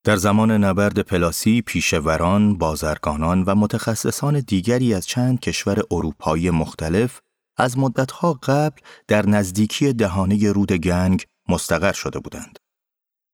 در 0.06 0.16
زمان 0.16 0.52
نبرد 0.52 1.00
پلاسی 1.00 1.62
پیشوران، 1.62 2.58
بازرگانان 2.58 3.44
و 3.44 3.56
متخصصان 3.56 4.40
دیگری 4.40 4.94
از 4.94 5.08
چند 5.08 5.40
کشور 5.40 5.84
اروپایی 5.92 6.50
مختلف 6.50 7.22
از 7.58 7.78
مدتها 7.78 8.34
قبل 8.34 8.82
در 9.08 9.26
نزدیکی 9.26 9.94
دهانه 9.94 10.52
رود 10.52 10.72
گنگ 10.74 11.26
مستقر 11.50 11.94
شده 11.94 12.20
بودند. 12.20 12.60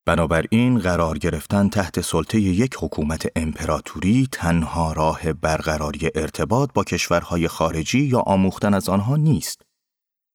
بنابراین 0.07 0.79
قرار 0.79 1.17
گرفتن 1.17 1.69
تحت 1.69 2.01
سلطه 2.01 2.39
یک 2.39 2.75
حکومت 2.79 3.27
امپراتوری 3.35 4.27
تنها 4.31 4.93
راه 4.93 5.33
برقراری 5.33 6.09
ارتباط 6.15 6.69
با 6.73 6.83
کشورهای 6.83 7.47
خارجی 7.47 7.99
یا 7.99 8.19
آموختن 8.19 8.73
از 8.73 8.89
آنها 8.89 9.15
نیست. 9.15 9.61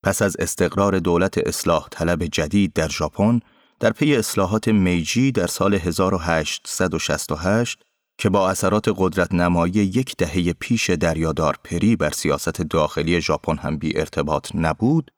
پس 0.04 0.22
از 0.22 0.36
استقرار 0.38 0.98
دولت 0.98 1.38
اصلاح 1.38 1.88
طلب 1.90 2.24
جدید 2.24 2.72
در 2.72 2.88
ژاپن 2.88 3.40
در 3.80 3.90
پی 3.90 4.16
اصلاحات 4.16 4.68
میجی 4.68 5.32
در 5.32 5.46
سال 5.46 5.74
1868 5.74 7.82
که 8.18 8.28
با 8.28 8.50
اثرات 8.50 8.94
قدرت 8.96 9.34
نمایی 9.34 9.72
یک 9.72 10.16
دهه 10.16 10.52
پیش 10.52 10.90
دریادار 10.90 11.56
پری 11.64 11.96
بر 11.96 12.10
سیاست 12.10 12.62
داخلی 12.62 13.20
ژاپن 13.20 13.56
هم 13.56 13.78
بی 13.78 13.98
ارتباط 13.98 14.50
نبود، 14.54 15.10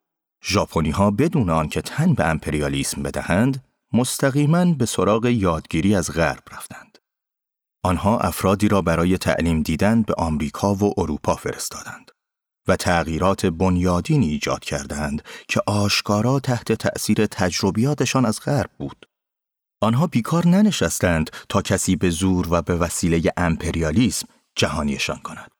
ژاپنی 0.44 0.90
ها 0.90 1.10
بدون 1.10 1.50
آنکه 1.50 1.80
تن 1.80 2.14
به 2.14 2.26
امپریالیسم 2.26 3.02
بدهند 3.02 3.71
مستقیما 3.92 4.64
به 4.64 4.86
سراغ 4.86 5.26
یادگیری 5.26 5.94
از 5.94 6.10
غرب 6.10 6.42
رفتند. 6.52 6.98
آنها 7.84 8.18
افرادی 8.18 8.68
را 8.68 8.82
برای 8.82 9.18
تعلیم 9.18 9.62
دیدن 9.62 10.02
به 10.02 10.14
آمریکا 10.14 10.74
و 10.74 11.00
اروپا 11.00 11.34
فرستادند 11.34 12.10
و 12.68 12.76
تغییرات 12.76 13.46
بنیادینی 13.46 14.28
ایجاد 14.28 14.60
کردند 14.64 15.22
که 15.48 15.60
آشکارا 15.66 16.40
تحت 16.40 16.72
تأثیر 16.72 17.26
تجربیاتشان 17.26 18.24
از 18.24 18.40
غرب 18.40 18.70
بود. 18.78 19.06
آنها 19.82 20.06
بیکار 20.06 20.46
ننشستند 20.46 21.30
تا 21.48 21.62
کسی 21.62 21.96
به 21.96 22.10
زور 22.10 22.46
و 22.50 22.62
به 22.62 22.76
وسیله 22.76 23.32
امپریالیسم 23.36 24.28
جهانیشان 24.56 25.18
کند. 25.18 25.50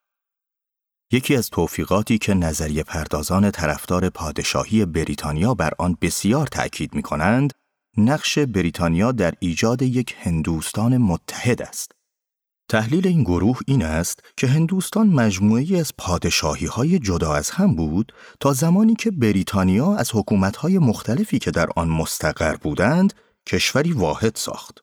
یکی 1.13 1.37
از 1.37 1.51
توفیقاتی 1.51 2.19
که 2.19 2.35
نظریه 2.35 2.83
پردازان 2.83 3.51
طرفدار 3.51 4.09
پادشاهی 4.09 4.85
بریتانیا 4.85 5.55
بر 5.55 5.73
آن 5.79 5.97
بسیار 6.01 6.47
تأکید 6.47 6.95
می 6.95 7.03
کنند، 7.03 7.53
نقش 7.97 8.39
بریتانیا 8.39 9.13
در 9.13 9.35
ایجاد 9.41 9.83
یک 9.83 10.15
هندوستان 10.19 10.97
متحد 10.97 11.63
است. 11.63 11.93
تحلیل 12.69 13.07
این 13.07 13.23
گروه 13.23 13.59
این 13.67 13.83
است 13.83 14.23
که 14.37 14.47
هندوستان 14.47 15.09
مجموعی 15.09 15.81
از 15.81 15.93
پادشاهی 15.99 16.67
های 16.67 16.99
جدا 16.99 17.35
از 17.35 17.51
هم 17.51 17.75
بود 17.75 18.13
تا 18.41 18.53
زمانی 18.53 18.95
که 18.95 19.11
بریتانیا 19.11 19.95
از 19.97 20.11
حکومت 20.15 20.57
های 20.57 20.79
مختلفی 20.79 21.39
که 21.39 21.51
در 21.51 21.69
آن 21.77 21.89
مستقر 21.89 22.57
بودند 22.57 23.13
کشوری 23.47 23.93
واحد 23.93 24.37
ساخت. 24.37 24.79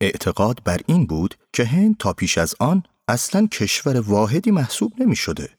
اعتقاد 0.00 0.62
بر 0.64 0.80
این 0.86 1.06
بود 1.06 1.34
که 1.52 1.64
هند 1.64 1.96
تا 1.98 2.12
پیش 2.12 2.38
از 2.38 2.54
آن 2.60 2.82
اصلا 3.08 3.46
کشور 3.46 4.00
واحدی 4.00 4.50
محسوب 4.50 4.92
نمی 4.98 5.16
شده 5.16 5.50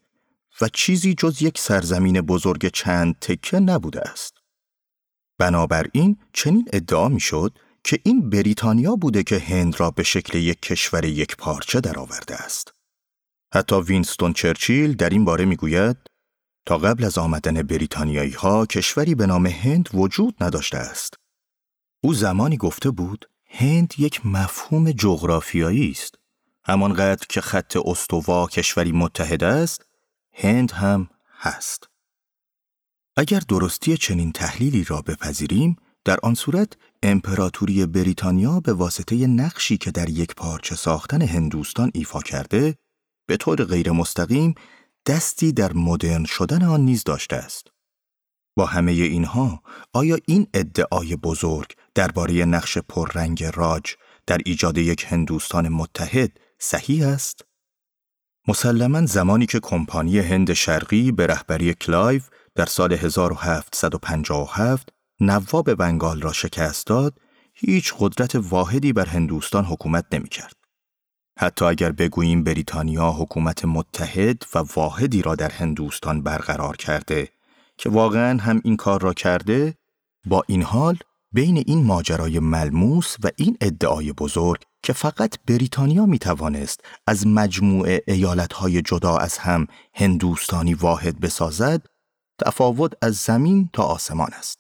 و 0.62 0.68
چیزی 0.74 1.14
جز 1.14 1.42
یک 1.42 1.60
سرزمین 1.60 2.22
بزرگ 2.22 2.68
چند 2.68 3.16
تکه 3.22 3.60
نبوده 3.60 4.02
است. 4.02 4.43
بنابراین 5.38 6.18
چنین 6.34 6.70
ادعا 6.74 7.10
می 7.10 7.20
شد 7.20 7.60
که 7.84 8.00
این 8.04 8.30
بریتانیا 8.30 8.96
بوده 8.96 9.24
که 9.24 9.40
هند 9.40 9.80
را 9.80 9.92
به 9.92 10.04
شکل 10.04 10.38
یک 10.38 10.62
کشور 10.62 11.06
یک 11.06 11.38
پارچه 11.38 11.82
درآورده 11.82 12.36
است. 12.36 12.74
حتی 13.54 13.76
وینستون 13.76 14.34
چرچیل 14.34 14.94
در 14.94 15.10
این 15.10 15.26
باره 15.26 15.46
می‌گوید 15.46 15.98
تا 16.66 16.78
قبل 16.78 17.04
از 17.04 17.18
آمدن 17.18 17.62
بریتانیایی 17.62 18.32
ها 18.32 18.66
کشوری 18.66 19.16
به 19.16 19.26
نام 19.26 19.46
هند 19.46 19.90
وجود 19.94 20.36
نداشته 20.42 20.78
است. 20.78 21.14
او 22.02 22.14
زمانی 22.14 22.58
گفته 22.58 22.92
بود 22.92 23.30
هند 23.46 23.94
یک 23.98 24.26
مفهوم 24.26 24.92
جغرافیایی 24.92 25.92
است. 25.92 26.16
همانقدر 26.66 27.26
که 27.30 27.42
خط 27.42 27.78
استوا 27.86 28.48
کشوری 28.48 28.92
متحد 28.92 29.44
است، 29.44 29.86
هند 30.34 30.72
هم 30.72 31.10
هست. 31.40 31.90
اگر 33.18 33.40
درستی 33.40 33.98
چنین 33.98 34.32
تحلیلی 34.32 34.84
را 34.84 35.02
بپذیریم، 35.02 35.76
در 36.06 36.18
آن 36.24 36.34
صورت 36.34 36.74
امپراتوری 37.04 37.86
بریتانیا 37.86 38.60
به 38.60 38.74
واسطه 38.74 39.28
نقشی 39.28 39.78
که 39.78 39.92
در 39.92 40.10
یک 40.10 40.36
پارچه 40.36 40.76
ساختن 40.76 41.22
هندوستان 41.22 41.92
ایفا 41.94 42.20
کرده، 42.20 42.76
به 43.28 43.38
طور 43.38 43.64
غیر 43.64 43.92
مستقیم 43.92 44.56
دستی 45.06 45.52
در 45.52 45.74
مدرن 45.74 46.26
شدن 46.26 46.64
آن 46.64 46.82
نیز 46.82 47.04
داشته 47.04 47.36
است. 47.36 47.68
با 48.58 48.66
همه 48.66 48.92
اینها، 48.92 49.64
آیا 49.94 50.18
این 50.28 50.48
ادعای 50.54 51.16
بزرگ 51.16 51.74
درباره 51.96 52.46
نقش 52.46 52.78
پررنگ 52.78 53.44
راج 53.44 53.96
در 54.28 54.40
ایجاد 54.46 54.78
یک 54.78 55.06
هندوستان 55.10 55.70
متحد 55.70 56.40
صحیح 56.60 57.08
است؟ 57.08 57.46
مسلما 58.48 59.06
زمانی 59.06 59.46
که 59.46 59.60
کمپانی 59.60 60.20
هند 60.20 60.54
شرقی 60.54 61.12
به 61.12 61.28
رهبری 61.28 61.74
کلایو 61.74 62.22
در 62.56 62.66
سال 62.66 62.94
1757 62.94 64.90
نواب 65.20 65.74
بنگال 65.74 66.22
را 66.22 66.34
شکست 66.34 66.88
داد، 66.88 67.18
هیچ 67.54 67.94
قدرت 68.00 68.36
واحدی 68.36 68.94
بر 68.94 69.06
هندوستان 69.06 69.66
حکومت 69.66 70.06
نمی 70.12 70.30
کرد. 70.30 70.56
حتی 71.40 71.66
اگر 71.66 71.92
بگوییم 71.92 72.44
بریتانیا 72.44 73.12
حکومت 73.12 73.66
متحد 73.66 74.44
و 74.56 74.60
واحدی 74.76 75.22
را 75.22 75.36
در 75.36 75.52
هندوستان 75.52 76.22
برقرار 76.22 76.78
کرده 76.78 77.30
که 77.78 77.90
واقعا 77.90 78.42
هم 78.42 78.62
این 78.64 78.78
کار 78.78 79.02
را 79.02 79.14
کرده، 79.14 79.76
با 80.26 80.44
این 80.48 80.64
حال 80.64 80.98
بین 81.32 81.58
این 81.58 81.84
ماجرای 81.86 82.40
ملموس 82.40 83.16
و 83.24 83.30
این 83.36 83.58
ادعای 83.62 84.12
بزرگ 84.12 84.64
که 84.84 84.94
فقط 84.94 85.36
بریتانیا 85.48 86.06
می 86.06 86.20
توانست 86.20 86.82
از 87.08 87.28
مجموعه 87.28 88.04
ایالتهای 88.08 88.82
جدا 88.82 89.18
از 89.18 89.38
هم 89.38 89.68
هندوستانی 89.94 90.74
واحد 90.74 91.20
بسازد، 91.20 91.86
تفاوت 92.46 92.94
از 93.02 93.16
زمین 93.16 93.70
تا 93.74 93.84
آسمان 93.84 94.34
است. 94.34 94.60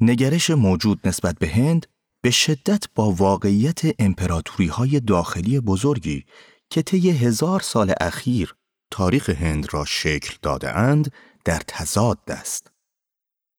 نگرش 0.00 0.50
موجود 0.50 1.08
نسبت 1.08 1.38
به 1.38 1.48
هند 1.48 1.86
به 2.22 2.30
شدت 2.30 2.84
با 2.94 3.10
واقعیت 3.10 3.80
امپراتوری 3.98 4.68
های 4.68 5.00
داخلی 5.00 5.60
بزرگی 5.60 6.24
که 6.70 6.82
طی 6.82 7.10
هزار 7.10 7.60
سال 7.60 7.94
اخیر 8.00 8.54
تاریخ 8.90 9.30
هند 9.30 9.74
را 9.74 9.84
شکل 9.84 10.34
داده 10.42 10.76
اند 10.76 11.12
در 11.44 11.62
تضاد 11.66 12.18
است. 12.28 12.70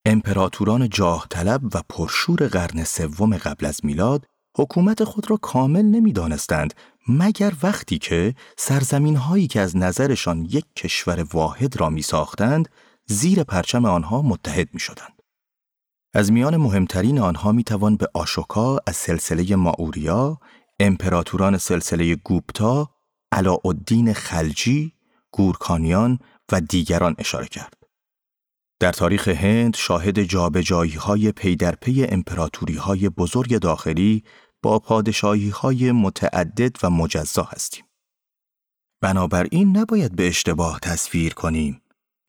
امپراتوران 0.06 0.90
جاه 0.90 1.28
طلب 1.30 1.76
و 1.76 1.82
پرشور 1.90 2.48
قرن 2.48 2.84
سوم 2.84 3.38
قبل 3.38 3.66
از 3.66 3.80
میلاد 3.84 4.26
حکومت 4.58 5.04
خود 5.04 5.30
را 5.30 5.38
کامل 5.38 5.82
نمی‌دانستند 5.82 6.74
مگر 7.08 7.54
وقتی 7.64 7.98
که 7.98 8.36
سرزمین 8.58 9.16
هایی 9.16 9.48
که 9.48 9.60
از 9.60 9.78
نظرشان 9.78 10.46
یک 10.46 10.66
کشور 10.76 11.26
واحد 11.34 11.80
را 11.80 11.90
می 11.90 12.02
ساختند 12.02 12.70
زیر 13.12 13.44
پرچم 13.44 13.86
آنها 13.86 14.22
متحد 14.22 14.74
می 14.74 14.80
شدند. 14.80 15.22
از 16.14 16.32
میان 16.32 16.58
مهمترین 16.58 17.20
آنها 17.20 17.52
می 17.52 17.64
توان 17.64 17.96
به 17.96 18.08
آشوکا 18.14 18.80
از 18.88 18.96
سلسله 18.96 19.56
ماوریا، 19.56 20.40
امپراتوران 20.80 21.58
سلسله 21.58 22.16
گوپتا، 22.16 22.90
علاءالدین 23.32 24.14
خلجی، 24.14 24.94
گورکانیان 25.32 26.20
و 26.52 26.62
دیگران 26.62 27.16
اشاره 27.18 27.48
کرد. 27.48 27.74
در 28.80 28.92
تاریخ 28.92 29.28
هند 29.28 29.76
شاهد 29.76 30.24
جابجایی 30.24 30.94
های 30.94 31.32
پی 31.32 31.56
در 31.56 31.76
پی 31.76 32.06
امپراتوری 32.06 32.76
های 32.76 33.10
بزرگ 33.10 33.58
داخلی 33.58 34.24
با 34.64 34.80
پادشاهی 34.80 35.50
های 35.50 35.92
متعدد 35.92 36.76
و 36.84 36.90
مجزا 36.90 37.44
هستیم. 37.44 37.86
بنابراین 39.02 39.78
نباید 39.78 40.16
به 40.16 40.28
اشتباه 40.28 40.80
تصویر 40.80 41.34
کنیم 41.34 41.81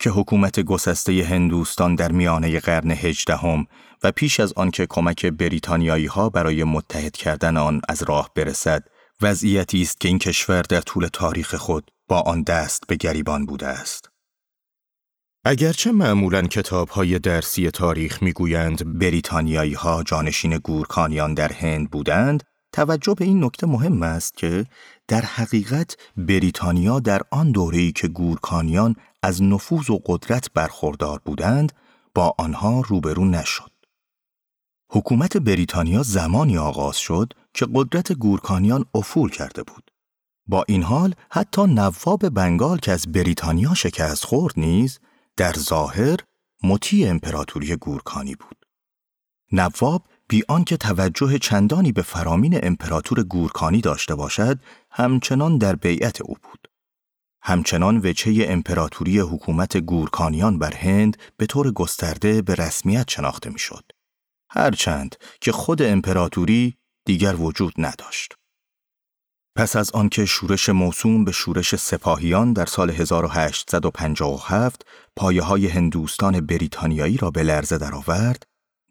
که 0.02 0.10
حکومت 0.10 0.60
گسسته 0.60 1.24
هندوستان 1.24 1.94
در 1.94 2.12
میانه 2.12 2.60
قرن 2.60 2.90
هجدهم 2.90 3.66
و 4.02 4.12
پیش 4.12 4.40
از 4.40 4.52
آنکه 4.52 4.86
کمک 4.86 5.26
بریتانیایی 5.26 6.06
ها 6.06 6.30
برای 6.30 6.64
متحد 6.64 7.16
کردن 7.16 7.56
آن 7.56 7.80
از 7.88 8.02
راه 8.02 8.30
برسد 8.36 8.84
وضعیتی 9.20 9.82
است 9.82 10.00
که 10.00 10.08
این 10.08 10.18
کشور 10.18 10.62
در 10.62 10.80
طول 10.80 11.08
تاریخ 11.12 11.54
خود 11.54 11.90
با 12.08 12.20
آن 12.20 12.42
دست 12.42 12.86
به 12.88 12.96
گریبان 12.96 13.46
بوده 13.46 13.66
است. 13.66 14.10
اگرچه 15.44 15.92
معمولا 15.92 16.42
کتاب 16.42 16.88
های 16.88 17.18
درسی 17.18 17.70
تاریخ 17.70 18.22
می‌گویند 18.22 18.98
بریتانیایی 18.98 19.74
ها 19.74 20.02
جانشین 20.02 20.58
گورکانیان 20.58 21.34
در 21.34 21.52
هند 21.52 21.90
بودند، 21.90 22.42
توجه 22.72 23.14
به 23.14 23.24
این 23.24 23.44
نکته 23.44 23.66
مهم 23.66 24.02
است 24.02 24.36
که 24.36 24.66
در 25.08 25.20
حقیقت 25.20 25.96
بریتانیا 26.16 27.00
در 27.00 27.20
آن 27.30 27.52
دوره‌ای 27.52 27.92
که 27.92 28.08
گورکانیان 28.08 28.96
از 29.22 29.42
نفوذ 29.42 29.90
و 29.90 30.00
قدرت 30.06 30.52
برخوردار 30.52 31.20
بودند 31.24 31.72
با 32.14 32.34
آنها 32.38 32.80
روبرو 32.80 33.24
نشد. 33.24 33.72
حکومت 34.90 35.36
بریتانیا 35.36 36.02
زمانی 36.02 36.58
آغاز 36.58 36.96
شد 36.96 37.32
که 37.54 37.66
قدرت 37.74 38.12
گورکانیان 38.12 38.84
افول 38.94 39.30
کرده 39.30 39.62
بود. 39.62 39.90
با 40.46 40.64
این 40.68 40.82
حال 40.82 41.14
حتی 41.30 41.62
نواب 41.62 42.28
بنگال 42.28 42.78
که 42.78 42.92
از 42.92 43.12
بریتانیا 43.12 43.74
شکست 43.74 44.24
خورد 44.24 44.54
نیز 44.56 44.98
در 45.36 45.52
ظاهر 45.52 46.16
مطیع 46.62 47.10
امپراتوری 47.10 47.76
گورکانی 47.76 48.34
بود. 48.34 48.66
نواب 49.52 50.02
بی 50.28 50.42
آنکه 50.48 50.76
توجه 50.76 51.38
چندانی 51.38 51.92
به 51.92 52.02
فرامین 52.02 52.60
امپراتور 52.62 53.22
گورکانی 53.22 53.80
داشته 53.80 54.14
باشد، 54.14 54.60
همچنان 54.90 55.58
در 55.58 55.76
بیعت 55.76 56.20
او 56.20 56.36
بود. 56.42 56.61
همچنان 57.42 57.98
وچه 57.98 58.46
امپراتوری 58.48 59.18
حکومت 59.18 59.76
گورکانیان 59.76 60.58
بر 60.58 60.74
هند 60.74 61.16
به 61.36 61.46
طور 61.46 61.72
گسترده 61.72 62.42
به 62.42 62.54
رسمیت 62.54 63.10
شناخته 63.10 63.50
می‌شد. 63.50 63.84
هرچند 64.50 65.16
که 65.40 65.52
خود 65.52 65.82
امپراتوری 65.82 66.76
دیگر 67.06 67.34
وجود 67.34 67.72
نداشت. 67.78 68.34
پس 69.56 69.76
از 69.76 69.90
آنکه 69.90 70.24
شورش 70.26 70.68
موسوم 70.68 71.24
به 71.24 71.32
شورش 71.32 71.76
سپاهیان 71.76 72.52
در 72.52 72.66
سال 72.66 72.90
1857 72.90 74.86
پایه 75.16 75.42
های 75.42 75.68
هندوستان 75.68 76.40
بریتانیایی 76.40 77.16
را 77.16 77.30
به 77.30 77.42
لرزه 77.42 77.78
درآورد، 77.78 78.42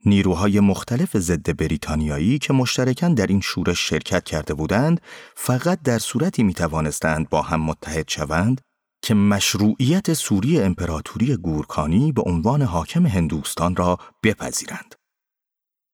نیروهای 0.06 0.60
مختلف 0.60 1.18
ضد 1.18 1.58
بریتانیایی 1.58 2.40
که 2.40 2.54
مشترکاً 2.54 3.08
در 3.08 3.28
این 3.28 3.42
شورش 3.42 3.90
شرکت 3.90 4.24
کرده 4.24 4.54
بودند، 4.54 5.02
فقط 5.36 5.82
در 5.82 6.00
صورتی 6.00 6.44
می 6.44 6.54
توانستند 6.54 7.30
با 7.30 7.42
هم 7.42 7.62
متحد 7.62 8.10
شوند 8.10 8.62
که 9.02 9.14
مشروعیت 9.14 10.14
سوری 10.14 10.60
امپراتوری 10.62 11.36
گورکانی 11.36 12.12
به 12.12 12.22
عنوان 12.22 12.62
حاکم 12.62 13.06
هندوستان 13.06 13.76
را 13.76 13.98
بپذیرند. 14.24 14.96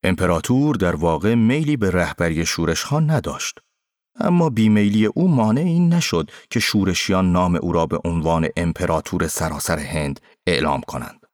امپراتور 0.03 0.75
در 0.75 0.95
واقع 0.95 1.35
میلی 1.35 1.77
به 1.77 1.91
رهبری 1.91 2.45
شورش 2.45 2.83
ها 2.83 2.99
نداشت. 2.99 3.59
اما 4.19 4.49
بیمیلی 4.49 5.05
او 5.05 5.27
مانع 5.27 5.61
این 5.61 5.93
نشد 5.93 6.31
که 6.49 6.59
شورشیان 6.59 7.31
نام 7.31 7.55
او 7.55 7.71
را 7.71 7.85
به 7.85 7.99
عنوان 8.05 8.47
امپراتور 8.57 9.27
سراسر 9.27 9.79
هند 9.79 10.19
اعلام 10.47 10.81
کنند. 10.81 11.26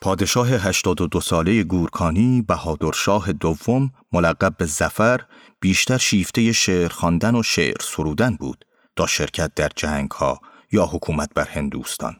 پادشاه 0.00 0.48
82 0.48 1.20
ساله 1.20 1.62
گورکانی 1.62 2.42
بهادرشاه 2.42 3.32
دوم 3.32 3.90
ملقب 4.12 4.56
به 4.56 4.66
زفر 4.66 5.20
بیشتر 5.60 5.98
شیفته 5.98 6.52
شعر 6.52 6.88
خواندن 6.88 7.34
و 7.34 7.42
شعر 7.42 7.76
سرودن 7.80 8.36
بود 8.36 8.64
تا 8.96 9.06
شرکت 9.06 9.54
در 9.54 9.70
جنگ 9.76 10.10
ها 10.10 10.40
یا 10.72 10.86
حکومت 10.86 11.30
بر 11.34 11.48
هندوستان. 11.48 12.16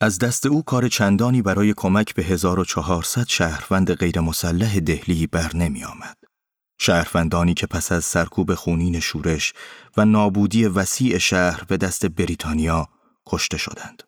از 0.00 0.18
دست 0.18 0.46
او 0.46 0.62
کار 0.62 0.88
چندانی 0.88 1.42
برای 1.42 1.74
کمک 1.76 2.14
به 2.14 2.22
1400 2.22 3.26
شهروند 3.28 3.94
غیر 3.94 4.20
مسلح 4.20 4.80
دهلی 4.80 5.26
بر 5.26 5.56
نمی 5.56 5.84
آمد. 5.84 6.16
شهروندانی 6.80 7.54
که 7.54 7.66
پس 7.66 7.92
از 7.92 8.04
سرکوب 8.04 8.54
خونین 8.54 9.00
شورش 9.00 9.52
و 9.96 10.04
نابودی 10.04 10.66
وسیع 10.66 11.18
شهر 11.18 11.64
به 11.64 11.76
دست 11.76 12.06
بریتانیا 12.06 12.88
کشته 13.26 13.56
شدند. 13.56 14.07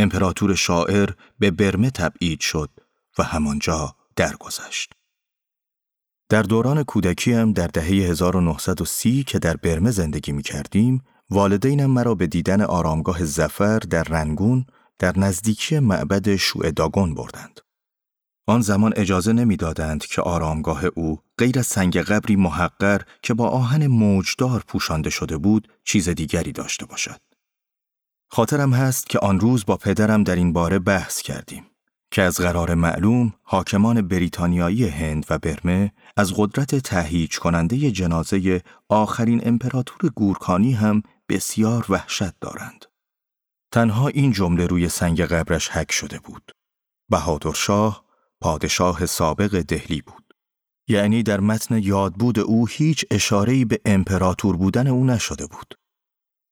امپراتور 0.00 0.54
شاعر 0.54 1.10
به 1.38 1.50
برمه 1.50 1.90
تبعید 1.90 2.40
شد 2.40 2.70
و 3.18 3.22
همانجا 3.22 3.96
درگذشت. 4.16 4.92
در 6.28 6.42
دوران 6.42 6.82
کودکیم 6.82 7.52
در 7.52 7.66
دهه 7.66 7.86
1930 7.86 9.24
که 9.24 9.38
در 9.38 9.56
برمه 9.56 9.90
زندگی 9.90 10.32
می 10.32 10.42
کردیم، 10.42 11.02
والدینم 11.30 11.90
مرا 11.90 12.14
به 12.14 12.26
دیدن 12.26 12.62
آرامگاه 12.62 13.24
زفر 13.24 13.78
در 13.78 14.02
رنگون 14.02 14.66
در 14.98 15.18
نزدیکی 15.18 15.78
معبد 15.78 16.38
داگون 16.76 17.14
بردند. 17.14 17.60
آن 18.46 18.60
زمان 18.60 18.92
اجازه 18.96 19.32
نمی‌دادند 19.32 20.06
که 20.06 20.22
آرامگاه 20.22 20.84
او 20.84 21.18
غیر 21.38 21.58
از 21.58 21.66
سنگ 21.66 21.96
قبری 21.96 22.36
محقر 22.36 23.00
که 23.22 23.34
با 23.34 23.48
آهن 23.48 23.86
موجدار 23.86 24.64
پوشانده 24.68 25.10
شده 25.10 25.38
بود 25.38 25.68
چیز 25.84 26.08
دیگری 26.08 26.52
داشته 26.52 26.86
باشد. 26.86 27.20
خاطرم 28.32 28.72
هست 28.72 29.08
که 29.08 29.18
آن 29.18 29.40
روز 29.40 29.66
با 29.66 29.76
پدرم 29.76 30.24
در 30.24 30.36
این 30.36 30.52
باره 30.52 30.78
بحث 30.78 31.22
کردیم 31.22 31.66
که 32.10 32.22
از 32.22 32.36
قرار 32.36 32.74
معلوم 32.74 33.34
حاکمان 33.42 34.08
بریتانیایی 34.08 34.88
هند 34.88 35.26
و 35.30 35.38
برمه 35.38 35.92
از 36.16 36.32
قدرت 36.36 36.74
تهیج 36.74 37.38
کننده 37.38 37.90
جنازه 37.90 38.62
آخرین 38.88 39.48
امپراتور 39.48 40.10
گورکانی 40.10 40.72
هم 40.72 41.02
بسیار 41.28 41.86
وحشت 41.88 42.40
دارند. 42.40 42.84
تنها 43.72 44.08
این 44.08 44.32
جمله 44.32 44.66
روی 44.66 44.88
سنگ 44.88 45.22
قبرش 45.22 45.68
حک 45.68 45.92
شده 45.92 46.18
بود. 46.18 46.52
بهادر 47.08 47.52
شاه 47.52 48.04
پادشاه 48.40 49.06
سابق 49.06 49.60
دهلی 49.60 50.02
بود. 50.02 50.34
یعنی 50.88 51.22
در 51.22 51.40
متن 51.40 51.78
یادبود 51.78 52.38
او 52.38 52.66
هیچ 52.66 53.04
اشاره‌ای 53.10 53.64
به 53.64 53.80
امپراتور 53.84 54.56
بودن 54.56 54.86
او 54.86 55.04
نشده 55.04 55.46
بود. 55.46 55.79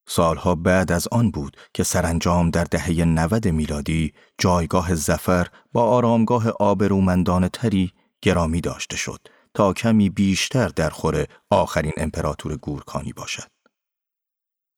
سالها 0.08 0.54
بعد 0.54 0.92
از 0.92 1.08
آن 1.12 1.30
بود 1.30 1.56
که 1.74 1.82
سرانجام 1.82 2.50
در 2.50 2.64
دهه 2.64 3.04
90 3.04 3.48
میلادی 3.48 4.12
جایگاه 4.38 4.94
زفر 4.94 5.46
با 5.72 5.82
آرامگاه 5.82 6.48
آبرومندان 6.48 7.48
تری 7.48 7.92
گرامی 8.22 8.60
داشته 8.60 8.96
شد 8.96 9.20
تا 9.54 9.72
کمی 9.72 10.10
بیشتر 10.10 10.68
در 10.68 10.90
خور 10.90 11.24
آخرین 11.50 11.92
امپراتور 11.96 12.56
گورکانی 12.56 13.12
باشد. 13.12 13.48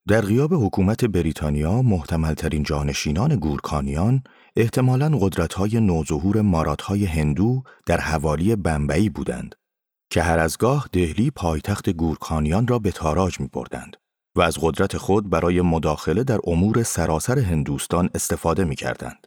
در 0.09 0.21
غیاب 0.21 0.55
حکومت 0.55 1.05
بریتانیا 1.05 1.83
محتملترین 1.83 2.63
جانشینان 2.63 3.37
گورکانیان 3.37 4.23
احتمالاً 4.57 5.19
قدرت‌های 5.21 5.81
نوظهور 5.81 6.41
ماراتهای 6.41 7.05
هندو 7.05 7.63
در 7.87 8.01
حوالی 8.01 8.57
بمبئی 8.57 9.09
بودند 9.09 9.55
که 10.11 10.23
هر 10.23 10.39
از 10.39 10.59
گاه 10.59 10.89
دهلی 10.93 11.31
پایتخت 11.31 11.91
گورکانیان 11.91 12.67
را 12.67 12.79
به 12.79 12.91
تاراج 12.91 13.41
می 13.41 13.49
بردند 13.53 13.97
و 14.41 14.43
از 14.43 14.59
قدرت 14.61 14.97
خود 14.97 15.31
برای 15.31 15.61
مداخله 15.61 16.25
در 16.25 16.39
امور 16.45 16.83
سراسر 16.83 17.39
هندوستان 17.39 18.11
استفاده 18.15 18.65
می 18.65 18.77
کردند. 18.77 19.27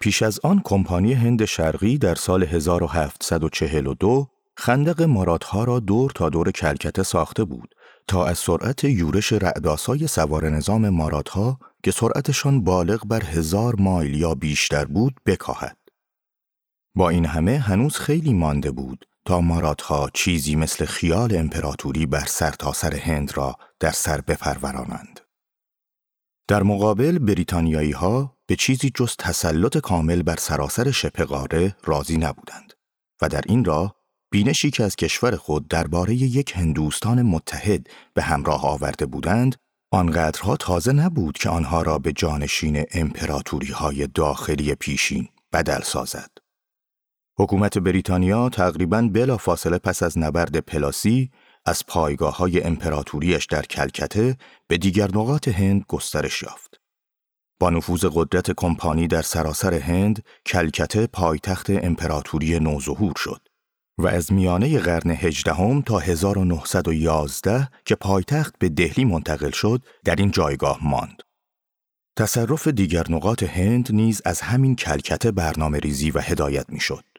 پیش 0.00 0.22
از 0.22 0.40
آن 0.42 0.60
کمپانی 0.64 1.12
هند 1.12 1.44
شرقی 1.44 1.98
در 1.98 2.14
سال 2.14 2.42
1742 2.42 4.28
خندق 4.56 5.02
ماراتها 5.02 5.64
را 5.64 5.80
دور 5.80 6.10
تا 6.10 6.28
دور 6.28 6.50
کلکته 6.50 7.02
ساخته 7.02 7.44
بود 7.44 7.74
تا 8.08 8.26
از 8.26 8.38
سرعت 8.38 8.84
یورش 8.84 9.32
رعداسای 9.32 10.06
سوار 10.06 10.48
نظام 10.48 10.88
ماراتها 10.88 11.58
که 11.82 11.90
سرعتشان 11.90 12.64
بالغ 12.64 13.06
بر 13.06 13.22
هزار 13.24 13.74
مایل 13.78 14.14
یا 14.14 14.34
بیشتر 14.34 14.84
بود 14.84 15.14
بکاهد. 15.26 15.76
با 16.94 17.08
این 17.08 17.26
همه 17.26 17.58
هنوز 17.58 17.96
خیلی 17.96 18.32
مانده 18.32 18.70
بود 18.70 19.06
تا 19.24 19.40
ماراتها 19.40 20.10
چیزی 20.14 20.56
مثل 20.56 20.84
خیال 20.84 21.36
امپراتوری 21.36 22.06
بر 22.06 22.24
سرتاسر 22.26 22.90
سر 22.90 22.96
هند 22.96 23.36
را 23.36 23.56
در 23.80 23.90
سر 23.90 24.20
بپرورانند. 24.20 25.20
در 26.48 26.62
مقابل 26.62 27.18
بریتانیایی 27.18 27.92
ها 27.92 28.36
به 28.46 28.56
چیزی 28.56 28.90
جز 28.94 29.16
تسلط 29.18 29.78
کامل 29.78 30.22
بر 30.22 30.36
سراسر 30.36 30.90
شبه 30.90 31.24
قاره 31.24 31.76
راضی 31.84 32.18
نبودند 32.18 32.72
و 33.22 33.28
در 33.28 33.42
این 33.46 33.64
راه 33.64 33.94
بینشی 34.30 34.70
که 34.70 34.84
از 34.84 34.96
کشور 34.96 35.36
خود 35.36 35.68
درباره 35.68 36.14
یک 36.14 36.52
هندوستان 36.56 37.22
متحد 37.22 37.86
به 38.14 38.22
همراه 38.22 38.66
آورده 38.66 39.06
بودند 39.06 39.56
آنقدرها 39.92 40.56
تازه 40.56 40.92
نبود 40.92 41.38
که 41.38 41.48
آنها 41.48 41.82
را 41.82 41.98
به 41.98 42.12
جانشین 42.12 42.84
امپراتوری 42.92 43.72
های 43.72 44.06
داخلی 44.06 44.74
پیشین 44.74 45.28
بدل 45.52 45.80
سازد. 45.82 46.30
حکومت 47.40 47.78
بریتانیا 47.78 48.48
تقریباً 48.48 49.02
بلا 49.12 49.36
فاصله 49.36 49.78
پس 49.78 50.02
از 50.02 50.18
نبرد 50.18 50.56
پلاسی 50.56 51.30
از 51.66 51.86
پایگاه 51.86 52.36
های 52.36 52.62
امپراتوریش 52.62 53.46
در 53.46 53.62
کلکته 53.62 54.36
به 54.68 54.78
دیگر 54.78 55.06
نقاط 55.06 55.48
هند 55.48 55.84
گسترش 55.88 56.42
یافت. 56.42 56.80
با 57.60 57.70
نفوذ 57.70 58.04
قدرت 58.12 58.50
کمپانی 58.50 59.08
در 59.08 59.22
سراسر 59.22 59.74
هند، 59.74 60.24
کلکته 60.46 61.06
پایتخت 61.06 61.70
امپراتوری 61.70 62.60
نوظهور 62.60 63.12
شد 63.16 63.48
و 63.98 64.06
از 64.06 64.32
میانه 64.32 64.78
قرن 64.78 65.10
هجدهم 65.10 65.82
تا 65.82 65.98
1911 65.98 67.68
که 67.84 67.94
پایتخت 67.94 68.54
به 68.58 68.68
دهلی 68.68 69.04
منتقل 69.04 69.50
شد 69.50 69.82
در 70.04 70.16
این 70.16 70.30
جایگاه 70.30 70.78
ماند. 70.82 71.22
تصرف 72.16 72.68
دیگر 72.68 73.04
نقاط 73.08 73.42
هند 73.42 73.92
نیز 73.92 74.22
از 74.24 74.40
همین 74.40 74.76
کلکته 74.76 75.30
برنامه 75.30 75.78
ریزی 75.78 76.10
و 76.10 76.18
هدایت 76.18 76.70
می 76.70 76.80
شد. 76.80 77.09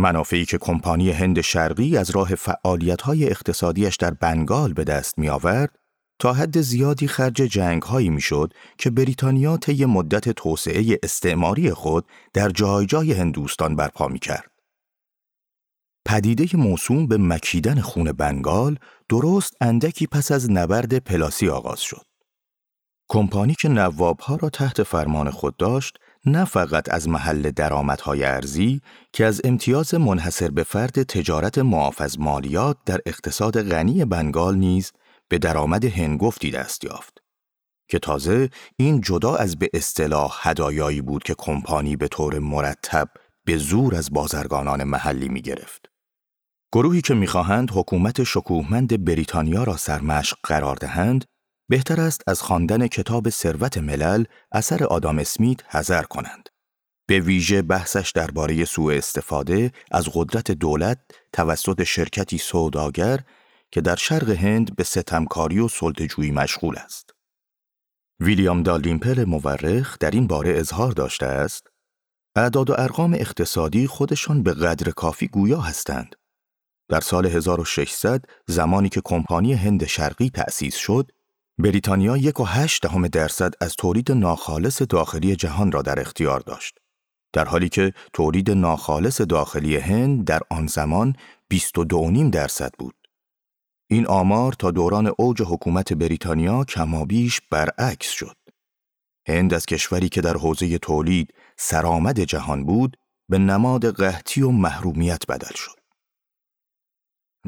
منافعی 0.00 0.44
که 0.44 0.58
کمپانی 0.58 1.10
هند 1.10 1.40
شرقی 1.40 1.96
از 1.96 2.10
راه 2.10 2.34
فعالیت‌های 2.34 3.30
اقتصادیش 3.30 3.96
در 3.96 4.10
بنگال 4.10 4.72
به 4.72 4.84
دست 4.84 5.18
می 5.18 5.28
آورد، 5.28 5.76
تا 6.18 6.32
حد 6.32 6.60
زیادی 6.60 7.08
خرج 7.08 7.34
جنگ 7.36 7.82
هایی 7.82 8.10
می 8.10 8.20
شد 8.20 8.52
که 8.78 8.90
بریتانیا 8.90 9.56
طی 9.56 9.84
مدت 9.84 10.28
توسعه 10.28 10.98
استعماری 11.02 11.70
خود 11.70 12.06
در 12.32 12.48
جای 12.48 12.86
جای 12.86 13.12
هندوستان 13.12 13.76
برپا 13.76 14.08
می 14.08 14.18
کرد. 14.18 14.50
پدیده 16.04 16.56
موسوم 16.56 17.06
به 17.06 17.16
مکیدن 17.18 17.80
خون 17.80 18.12
بنگال 18.12 18.78
درست 19.08 19.56
اندکی 19.60 20.06
پس 20.06 20.32
از 20.32 20.50
نبرد 20.50 20.98
پلاسی 20.98 21.48
آغاز 21.48 21.80
شد. 21.80 22.04
کمپانی 23.08 23.54
که 23.60 23.68
نوابها 23.68 24.36
را 24.36 24.50
تحت 24.50 24.82
فرمان 24.82 25.30
خود 25.30 25.56
داشت، 25.56 25.98
نه 26.26 26.44
فقط 26.44 26.94
از 26.94 27.08
محل 27.08 27.50
درآمدهای 27.50 28.24
ارزی 28.24 28.80
که 29.12 29.26
از 29.26 29.40
امتیاز 29.44 29.94
منحصر 29.94 30.48
به 30.48 30.62
فرد 30.62 31.02
تجارت 31.02 31.58
معاف 31.58 32.00
از 32.00 32.20
مالیات 32.20 32.76
در 32.86 33.00
اقتصاد 33.06 33.62
غنی 33.62 34.04
بنگال 34.04 34.56
نیز 34.56 34.92
به 35.28 35.38
درآمد 35.38 35.84
هنگفتی 35.84 36.50
دست 36.50 36.84
یافت 36.84 37.22
که 37.90 37.98
تازه 37.98 38.50
این 38.76 39.00
جدا 39.00 39.36
از 39.36 39.58
به 39.58 39.70
اصطلاح 39.74 40.38
هدایایی 40.40 41.00
بود 41.02 41.22
که 41.22 41.34
کمپانی 41.38 41.96
به 41.96 42.08
طور 42.08 42.38
مرتب 42.38 43.08
به 43.44 43.56
زور 43.56 43.94
از 43.94 44.10
بازرگانان 44.10 44.84
محلی 44.84 45.28
می 45.28 45.42
گرفت. 45.42 45.86
گروهی 46.72 47.00
که 47.00 47.14
می‌خواهند 47.14 47.70
حکومت 47.72 48.24
شکوهمند 48.24 49.04
بریتانیا 49.04 49.64
را 49.64 49.76
سرمشق 49.76 50.36
قرار 50.42 50.76
دهند، 50.76 51.24
بهتر 51.70 52.00
است 52.00 52.22
از 52.26 52.42
خواندن 52.42 52.86
کتاب 52.86 53.28
ثروت 53.28 53.78
ملل 53.78 54.24
اثر 54.52 54.84
آدام 54.84 55.18
اسمیت 55.18 55.60
حذر 55.76 56.02
کنند. 56.02 56.48
به 57.08 57.20
ویژه 57.20 57.62
بحثش 57.62 58.10
درباره 58.10 58.64
سوء 58.64 58.94
استفاده 58.94 59.72
از 59.90 60.08
قدرت 60.14 60.50
دولت 60.50 60.98
توسط 61.32 61.82
شرکتی 61.82 62.38
سوداگر 62.38 63.20
که 63.72 63.80
در 63.80 63.96
شرق 63.96 64.30
هند 64.30 64.76
به 64.76 64.84
ستمکاری 64.84 65.58
و 65.58 65.68
سلطجویی 65.68 66.30
مشغول 66.30 66.78
است. 66.78 67.10
ویلیام 68.20 68.62
دالدیمپل 68.62 69.24
مورخ 69.24 69.98
در 69.98 70.10
این 70.10 70.26
باره 70.26 70.58
اظهار 70.58 70.92
داشته 70.92 71.26
است 71.26 71.66
اعداد 72.36 72.70
و 72.70 72.74
ارقام 72.78 73.14
اقتصادی 73.14 73.86
خودشان 73.86 74.42
به 74.42 74.52
قدر 74.52 74.90
کافی 74.90 75.28
گویا 75.28 75.60
هستند 75.60 76.16
در 76.88 77.00
سال 77.00 77.26
1600 77.26 78.24
زمانی 78.46 78.88
که 78.88 79.00
کمپانی 79.04 79.52
هند 79.52 79.86
شرقی 79.86 80.30
تأسیس 80.30 80.76
شد، 80.76 81.10
بریتانیا 81.62 82.16
یک 82.16 82.40
و 82.40 82.44
هشت 82.44 82.82
دهم 82.82 83.08
درصد 83.08 83.54
از 83.60 83.74
تولید 83.78 84.12
ناخالص 84.12 84.82
داخلی 84.82 85.36
جهان 85.36 85.72
را 85.72 85.82
در 85.82 86.00
اختیار 86.00 86.40
داشت. 86.40 86.78
در 87.32 87.44
حالی 87.44 87.68
که 87.68 87.92
تولید 88.12 88.50
ناخالص 88.50 89.20
داخلی 89.20 89.76
هند 89.76 90.24
در 90.24 90.40
آن 90.50 90.66
زمان 90.66 91.16
22.5 91.54 92.30
درصد 92.32 92.72
بود. 92.78 92.94
این 93.90 94.06
آمار 94.06 94.52
تا 94.52 94.70
دوران 94.70 95.12
اوج 95.18 95.42
حکومت 95.42 95.92
بریتانیا 95.92 96.64
کمابیش 96.64 97.40
برعکس 97.50 98.10
شد. 98.10 98.36
هند 99.28 99.54
از 99.54 99.66
کشوری 99.66 100.08
که 100.08 100.20
در 100.20 100.36
حوزه 100.36 100.78
تولید 100.78 101.34
سرآمد 101.58 102.20
جهان 102.20 102.64
بود 102.64 102.96
به 103.30 103.38
نماد 103.38 103.94
قحطی 103.94 104.42
و 104.42 104.50
محرومیت 104.50 105.26
بدل 105.28 105.54
شد. 105.54 105.79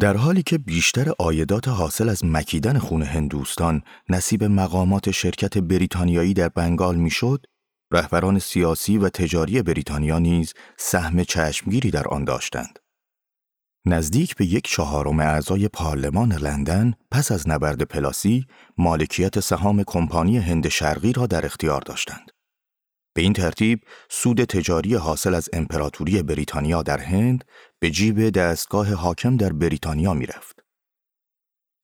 در 0.01 0.17
حالی 0.17 0.43
که 0.43 0.59
بیشتر 0.59 1.13
آیدات 1.19 1.69
حاصل 1.69 2.09
از 2.09 2.25
مکیدن 2.25 2.79
خون 2.79 3.03
هندوستان 3.03 3.83
نصیب 4.09 4.45
مقامات 4.45 5.11
شرکت 5.11 5.59
بریتانیایی 5.59 6.35
در 6.35 6.49
بنگال 6.49 6.97
می‌شد، 6.97 7.47
رهبران 7.93 8.39
سیاسی 8.39 8.99
و 8.99 9.09
تجاری 9.09 9.63
بریتانیا 9.63 10.19
نیز 10.19 10.55
سهم 10.79 11.25
چشمگیری 11.25 11.91
در 11.91 12.09
آن 12.09 12.25
داشتند. 12.25 12.79
نزدیک 13.87 14.37
به 14.37 14.47
یک 14.47 14.69
چهارم 14.69 15.21
اعضای 15.21 15.69
پارلمان 15.69 16.33
لندن 16.33 16.95
پس 17.11 17.33
از 17.33 17.49
نبرد 17.49 17.83
پلاسی 17.83 18.47
مالکیت 18.79 19.41
سهام 19.41 19.83
کمپانی 19.87 20.39
هند 20.39 20.69
شرقی 20.69 21.13
را 21.13 21.27
در 21.27 21.47
اختیار 21.47 21.81
داشتند. 21.81 22.32
به 23.15 23.23
این 23.23 23.33
ترتیب 23.33 23.81
سود 24.11 24.45
تجاری 24.45 24.95
حاصل 24.95 25.35
از 25.35 25.49
امپراتوری 25.53 26.23
بریتانیا 26.23 26.83
در 26.83 26.99
هند 26.99 27.45
به 27.79 27.91
جیب 27.91 28.31
دستگاه 28.31 28.95
حاکم 28.95 29.37
در 29.37 29.53
بریتانیا 29.53 30.15
می 30.15 30.27
رفت. 30.27 30.61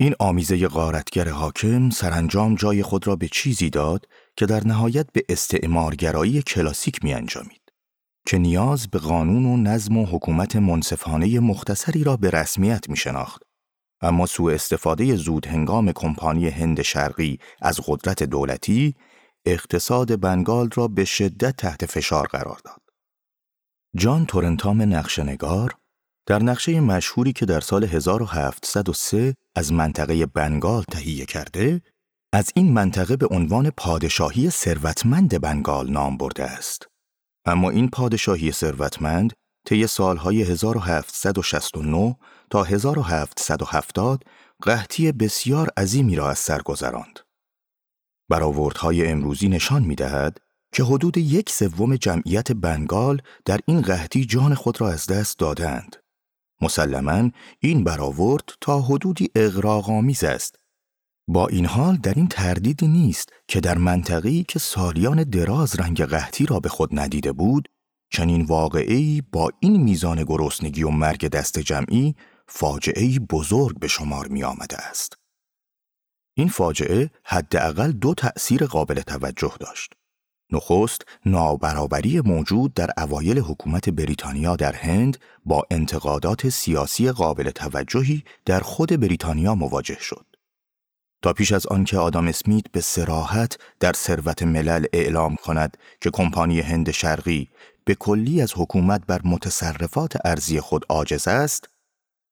این 0.01 0.15
آمیزه 0.19 0.69
غارتگر 0.69 1.29
حاکم 1.29 1.91
سرانجام 1.91 2.55
جای 2.55 2.83
خود 2.83 3.07
را 3.07 3.17
به 3.17 3.29
چیزی 3.29 3.71
داد 3.71 4.07
که 4.37 4.47
در 4.47 4.67
نهایت 4.67 5.07
به 5.13 5.25
استعمارگرایی 5.29 6.43
کلاسیک 6.43 7.05
می 7.05 7.15
انجامید. 7.15 7.61
که 8.27 8.39
نیاز 8.39 8.89
به 8.89 8.99
قانون 8.99 9.47
و 9.47 9.57
نظم 9.57 9.97
و 9.97 10.07
حکومت 10.07 10.57
منصفانه 10.57 11.41
مختصری 11.41 12.05
را 12.05 12.17
به 12.17 12.31
رسمیت 12.31 12.89
می 12.89 12.97
شناخت. 12.97 13.43
اما 14.01 14.27
سوء 14.27 14.55
استفاده 14.55 15.17
زود 15.17 15.47
هنگام 15.47 15.93
کمپانی 15.93 16.49
هند 16.49 16.83
شرقی 16.83 17.39
از 17.63 17.81
قدرت 17.87 18.23
دولتی 18.23 18.95
اقتصاد 19.47 20.21
بنگال 20.21 20.71
را 20.75 20.89
به 20.89 21.05
شدت 21.05 21.57
تحت 21.57 21.87
فشار 21.87 22.27
قرار 22.27 22.61
داد. 22.65 22.81
جان 23.97 24.27
تورنتام 24.27 24.83
نقشنگار 24.83 25.75
در 26.27 26.43
نقشه 26.43 26.81
مشهوری 26.81 27.33
که 27.33 27.47
در 27.47 27.61
سال 27.61 27.85
1703 27.85 29.35
از 29.57 29.73
منطقه 29.73 30.27
بنگال 30.27 30.83
تهیه 30.83 31.27
کرده، 31.27 31.83
از 32.33 32.51
این 32.55 32.73
منطقه 32.73 33.17
به 33.17 33.27
عنوان 33.27 33.71
پادشاهی 33.71 34.51
ثروتمند 34.51 35.41
بنگال 35.41 35.91
نام 35.91 36.17
برده 36.17 36.45
است. 36.45 36.87
اما 37.47 37.71
این 37.71 37.91
پادشاهی 37.91 38.53
ثروتمند 38.53 39.33
طی 39.67 39.87
سالهای 39.87 40.43
1769 40.43 42.17
تا 42.51 42.63
1770 42.63 44.25
قحطی 44.63 45.13
بسیار 45.13 45.69
عظیمی 45.77 46.17
را 46.17 46.31
از 46.31 46.39
سر 46.39 46.63
گذراند. 46.63 47.21
برآوردهای 48.29 49.07
امروزی 49.07 49.49
نشان 49.49 49.83
می 49.83 49.95
دهد 49.95 50.39
که 50.73 50.85
حدود 50.85 51.17
یک 51.17 51.51
سوم 51.51 51.97
جمعیت 51.97 52.53
بنگال 52.53 53.23
در 53.45 53.61
این 53.67 53.81
قحطی 53.81 54.25
جان 54.25 54.55
خود 54.55 54.81
را 54.81 54.89
از 54.91 55.07
دست 55.07 55.39
دادند. 55.39 55.97
مسلما 56.61 57.31
این 57.61 57.85
برآورد 57.85 58.45
تا 58.61 58.81
حدودی 58.81 59.29
اغراق‌آمیز 59.35 60.25
است 60.25 60.57
با 61.29 61.47
این 61.47 61.67
حال 61.67 61.97
در 61.97 62.15
این 62.15 62.27
تردیدی 62.29 62.87
نیست 62.87 63.33
که 63.49 63.61
در 63.61 63.79
منطقه‌ای 63.79 64.45
که 64.49 64.59
سالیان 64.59 65.25
دراز 65.25 65.81
رنگ 65.81 66.03
قحطی 66.03 66.47
را 66.47 66.61
به 66.61 66.69
خود 66.69 66.99
ندیده 66.99 67.33
بود 67.33 67.69
چنین 68.11 68.45
واقعی 68.45 69.23
با 69.33 69.51
این 69.61 69.83
میزان 69.83 70.25
گرسنگی 70.25 70.83
و 70.83 70.91
مرگ 70.91 71.29
دست 71.29 71.59
جمعی 71.59 72.15
فاجعه 72.49 73.19
بزرگ 73.19 73.79
به 73.79 73.89
شمار 73.89 74.29
می 74.29 74.45
آمده 74.45 74.77
است. 74.77 75.19
این 76.39 76.49
فاجعه 76.49 77.11
حداقل 77.25 77.93
دو 77.93 78.15
تأثیر 78.15 78.67
قابل 78.67 79.01
توجه 79.01 79.53
داشت. 79.61 79.93
نخست 80.53 81.03
نابرابری 81.27 82.21
موجود 82.21 82.75
در 82.75 82.91
اوایل 82.99 83.39
حکومت 83.39 83.91
بریتانیا 83.91 84.57
در 84.57 84.73
هند 84.73 85.19
با 85.45 85.63
انتقادات 85.71 86.49
سیاسی 86.49 87.11
قابل 87.11 87.51
توجهی 87.51 88.23
در 88.45 88.61
خود 88.61 89.01
بریتانیا 89.01 89.55
مواجه 89.55 89.97
شد. 90.01 90.27
تا 91.23 91.33
پیش 91.33 91.53
از 91.53 91.67
آنکه 91.67 91.99
آدام 91.99 92.29
اسمیت 92.29 92.65
به 92.73 92.81
سراحت 92.81 93.59
در 93.81 93.93
ثروت 93.93 94.43
ملل 94.43 94.87
اعلام 94.93 95.37
کند 95.37 95.77
که 96.01 96.11
کمپانی 96.11 96.61
هند 96.61 96.91
شرقی 96.91 97.49
به 97.85 97.95
کلی 97.95 98.43
از 98.43 98.53
حکومت 98.57 99.03
بر 99.07 99.21
متصرفات 99.25 100.17
ارزی 100.25 100.61
خود 100.61 100.85
عاجز 100.89 101.29
است، 101.29 101.69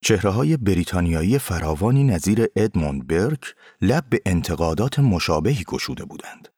چهره 0.06 0.30
های 0.30 0.56
بریتانیایی 0.56 1.38
فراوانی 1.38 2.04
نظیر 2.04 2.46
ادموند 2.56 3.06
برک 3.06 3.54
لب 3.80 4.04
به 4.10 4.20
انتقادات 4.26 4.98
مشابهی 4.98 5.64
گشوده 5.68 6.04
بودند. 6.04 6.48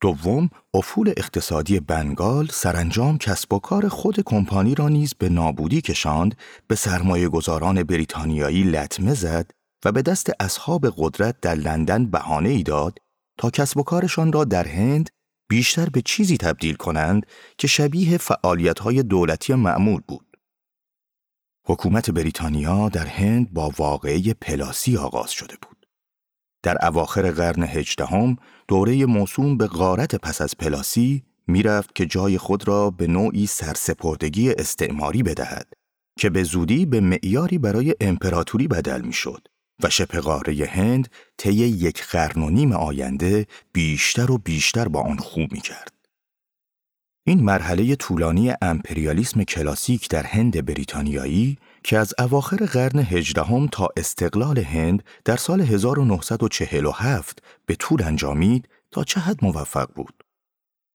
دوم، 0.00 0.50
افول 0.74 1.12
اقتصادی 1.16 1.80
بنگال 1.80 2.48
سرانجام 2.50 3.18
کسب 3.18 3.52
و 3.52 3.58
کار 3.58 3.88
خود 3.88 4.20
کمپانی 4.20 4.74
را 4.74 4.88
نیز 4.88 5.14
به 5.18 5.28
نابودی 5.28 5.80
کشاند 5.80 6.34
به 6.68 6.74
سرمایه 6.74 7.28
گذاران 7.28 7.82
بریتانیایی 7.82 8.62
لطمه 8.62 9.14
زد 9.14 9.50
و 9.84 9.92
به 9.92 10.02
دست 10.02 10.30
اصحاب 10.40 10.86
قدرت 10.96 11.40
در 11.40 11.54
لندن 11.54 12.06
بهانه 12.06 12.48
ای 12.48 12.62
داد 12.62 12.98
تا 13.38 13.50
کسب 13.50 13.78
و 13.78 13.82
کارشان 13.82 14.32
را 14.32 14.44
در 14.44 14.68
هند 14.68 15.10
بیشتر 15.48 15.88
به 15.88 16.02
چیزی 16.02 16.36
تبدیل 16.36 16.74
کنند 16.74 17.26
که 17.58 17.66
شبیه 17.66 18.18
های 18.80 19.02
دولتی 19.02 19.54
معمول 19.54 20.00
بود. 20.08 20.31
حکومت 21.64 22.10
بریتانیا 22.10 22.88
در 22.88 23.06
هند 23.06 23.52
با 23.52 23.72
واقعه 23.78 24.34
پلاسی 24.34 24.96
آغاز 24.96 25.30
شده 25.30 25.54
بود. 25.62 25.86
در 26.62 26.86
اواخر 26.86 27.30
قرن 27.30 27.62
هجدهم 27.62 28.36
دوره 28.68 29.06
موسوم 29.06 29.56
به 29.56 29.66
غارت 29.66 30.14
پس 30.14 30.40
از 30.40 30.56
پلاسی 30.56 31.22
می‌رفت 31.46 31.94
که 31.94 32.06
جای 32.06 32.38
خود 32.38 32.68
را 32.68 32.90
به 32.90 33.06
نوعی 33.06 33.46
سرسپردگی 33.46 34.50
استعماری 34.50 35.22
بدهد 35.22 35.72
که 36.18 36.30
به 36.30 36.42
زودی 36.42 36.86
به 36.86 37.00
معیاری 37.00 37.58
برای 37.58 37.94
امپراتوری 38.00 38.68
بدل 38.68 39.00
می‌شد 39.00 39.48
و 39.82 39.90
شبه 39.90 40.20
قاره 40.20 40.66
هند 40.66 41.08
طی 41.38 41.54
یک 41.54 42.04
قرن 42.04 42.42
و 42.42 42.50
نیم 42.50 42.72
آینده 42.72 43.46
بیشتر 43.72 44.30
و 44.30 44.38
بیشتر 44.38 44.88
با 44.88 45.00
آن 45.00 45.16
خو 45.16 45.40
می 45.40 45.60
کرد. 45.60 46.01
این 47.24 47.42
مرحله 47.42 47.96
طولانی 47.96 48.52
امپریالیسم 48.62 49.44
کلاسیک 49.44 50.08
در 50.08 50.22
هند 50.22 50.64
بریتانیایی 50.64 51.58
که 51.84 51.98
از 51.98 52.14
اواخر 52.18 52.56
قرن 52.56 52.98
هجدهم 52.98 53.66
تا 53.66 53.88
استقلال 53.96 54.58
هند 54.58 55.02
در 55.24 55.36
سال 55.36 55.60
1947 55.60 57.42
به 57.66 57.74
طول 57.74 58.02
انجامید 58.02 58.68
تا 58.90 59.04
چه 59.04 59.20
حد 59.20 59.44
موفق 59.44 59.88
بود. 59.94 60.24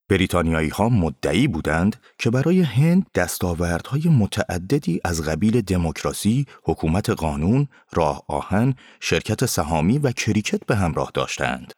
بریتانیایی 0.09 0.69
ها 0.69 0.89
مدعی 0.89 1.47
بودند 1.47 1.95
که 2.19 2.29
برای 2.29 2.61
هند 2.61 3.05
دستاوردهای 3.15 4.09
متعددی 4.09 5.01
از 5.05 5.21
قبیل 5.21 5.61
دموکراسی، 5.61 6.45
حکومت 6.63 7.09
قانون، 7.09 7.67
راه 7.93 8.23
آهن، 8.27 8.75
شرکت 8.99 9.45
سهامی 9.45 9.97
و 9.97 10.11
کریکت 10.11 10.65
به 10.65 10.75
همراه 10.75 11.11
داشتند. 11.13 11.73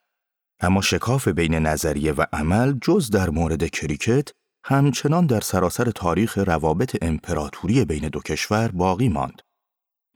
اما 0.60 0.80
شکاف 0.80 1.28
بین 1.28 1.54
نظریه 1.54 2.12
و 2.12 2.24
عمل 2.32 2.78
جز 2.82 3.10
در 3.10 3.30
مورد 3.30 3.66
کریکت 3.66 4.28
همچنان 4.64 5.26
در 5.26 5.40
سراسر 5.40 5.90
تاریخ 5.90 6.38
روابط 6.38 6.96
امپراتوری 7.02 7.84
بین 7.84 8.08
دو 8.08 8.20
کشور 8.20 8.68
باقی 8.68 9.08
ماند. 9.08 9.42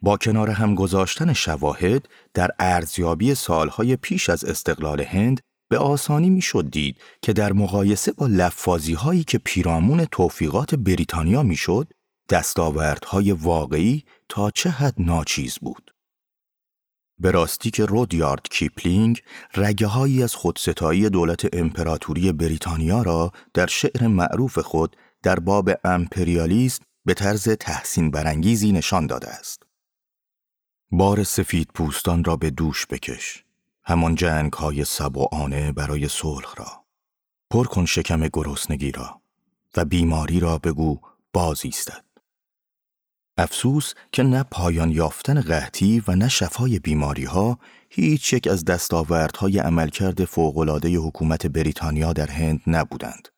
با 0.03 0.17
کنار 0.17 0.51
هم 0.51 0.75
گذاشتن 0.75 1.33
شواهد 1.33 2.09
در 2.35 2.51
ارزیابی 2.59 3.35
سالهای 3.35 3.97
پیش 3.97 4.31
از 4.31 4.45
استقلال 4.45 5.01
هند 5.01 5.41
به 5.71 5.79
آسانی 5.79 6.31
می‌شد 6.31 6.71
دید 6.71 6.97
که 7.23 7.33
در 7.33 7.53
مقایسه 7.53 8.13
با 8.13 8.27
لفاظی 8.27 8.95
هایی 8.95 9.25
که 9.25 9.39
پیرامون 9.39 10.05
توفیقات 10.05 10.75
بریتانیا 10.75 11.43
می‌شد 11.43 11.93
دستاوردهای 12.31 13.33
واقعی 13.33 14.05
تا 14.29 14.51
چه 14.51 14.71
حد 14.71 14.95
ناچیز 14.99 15.59
بود. 15.59 15.84
به 17.25 17.31
راستی 17.31 17.71
که 17.71 17.85
رودیارد 17.85 18.49
کیپلینگ 18.51 19.23
رگه 19.55 19.87
هایی 19.87 20.23
از 20.23 20.35
خودستایی 20.35 21.11
دولت 21.11 21.55
امپراتوری 21.55 22.33
بریتانیا 22.33 23.03
را 23.03 23.33
در 23.55 23.67
شعر 23.67 24.07
معروف 24.07 24.59
خود 24.59 24.97
در 25.23 25.39
باب 25.39 25.71
امپریالیست 25.85 26.83
به 27.05 27.15
طرز 27.15 27.49
تحسین 27.49 28.11
برانگیزی 28.11 28.73
نشان 28.73 29.07
داده 29.07 29.29
است. 29.29 29.63
بار 30.91 31.25
سفید 31.25 31.69
پوستان 31.75 32.25
را 32.25 32.37
به 32.37 32.51
دوش 32.51 32.87
بکش. 32.87 33.45
همان 33.85 34.15
جنگ 34.15 34.53
های 34.53 34.85
سبعانه 34.85 35.73
برای 35.73 36.09
صلح 36.09 36.55
را 36.57 36.85
پر 37.51 37.67
کن 37.67 37.85
شکم 37.85 38.29
گرسنگی 38.29 38.93
را 38.93 39.21
و 39.77 39.85
بیماری 39.85 40.41
را 40.41 40.59
بگو 40.59 41.01
باز 41.33 41.61
ایستد 41.65 42.04
افسوس 43.37 43.95
که 44.13 44.23
نه 44.23 44.43
پایان 44.43 44.91
یافتن 44.91 45.41
قحطی 45.41 46.03
و 46.09 46.17
نه 46.17 46.29
شفای 46.29 46.79
بیماری 46.79 47.25
ها 47.25 47.59
هیچ 47.91 48.33
یک 48.33 48.49
از 48.49 48.65
دستاوردهای 48.65 49.59
عملکرد 49.59 50.25
فوقالعاده 50.25 50.97
حکومت 50.97 51.47
بریتانیا 51.47 52.13
در 52.13 52.27
هند 52.27 52.61
نبودند. 52.67 53.29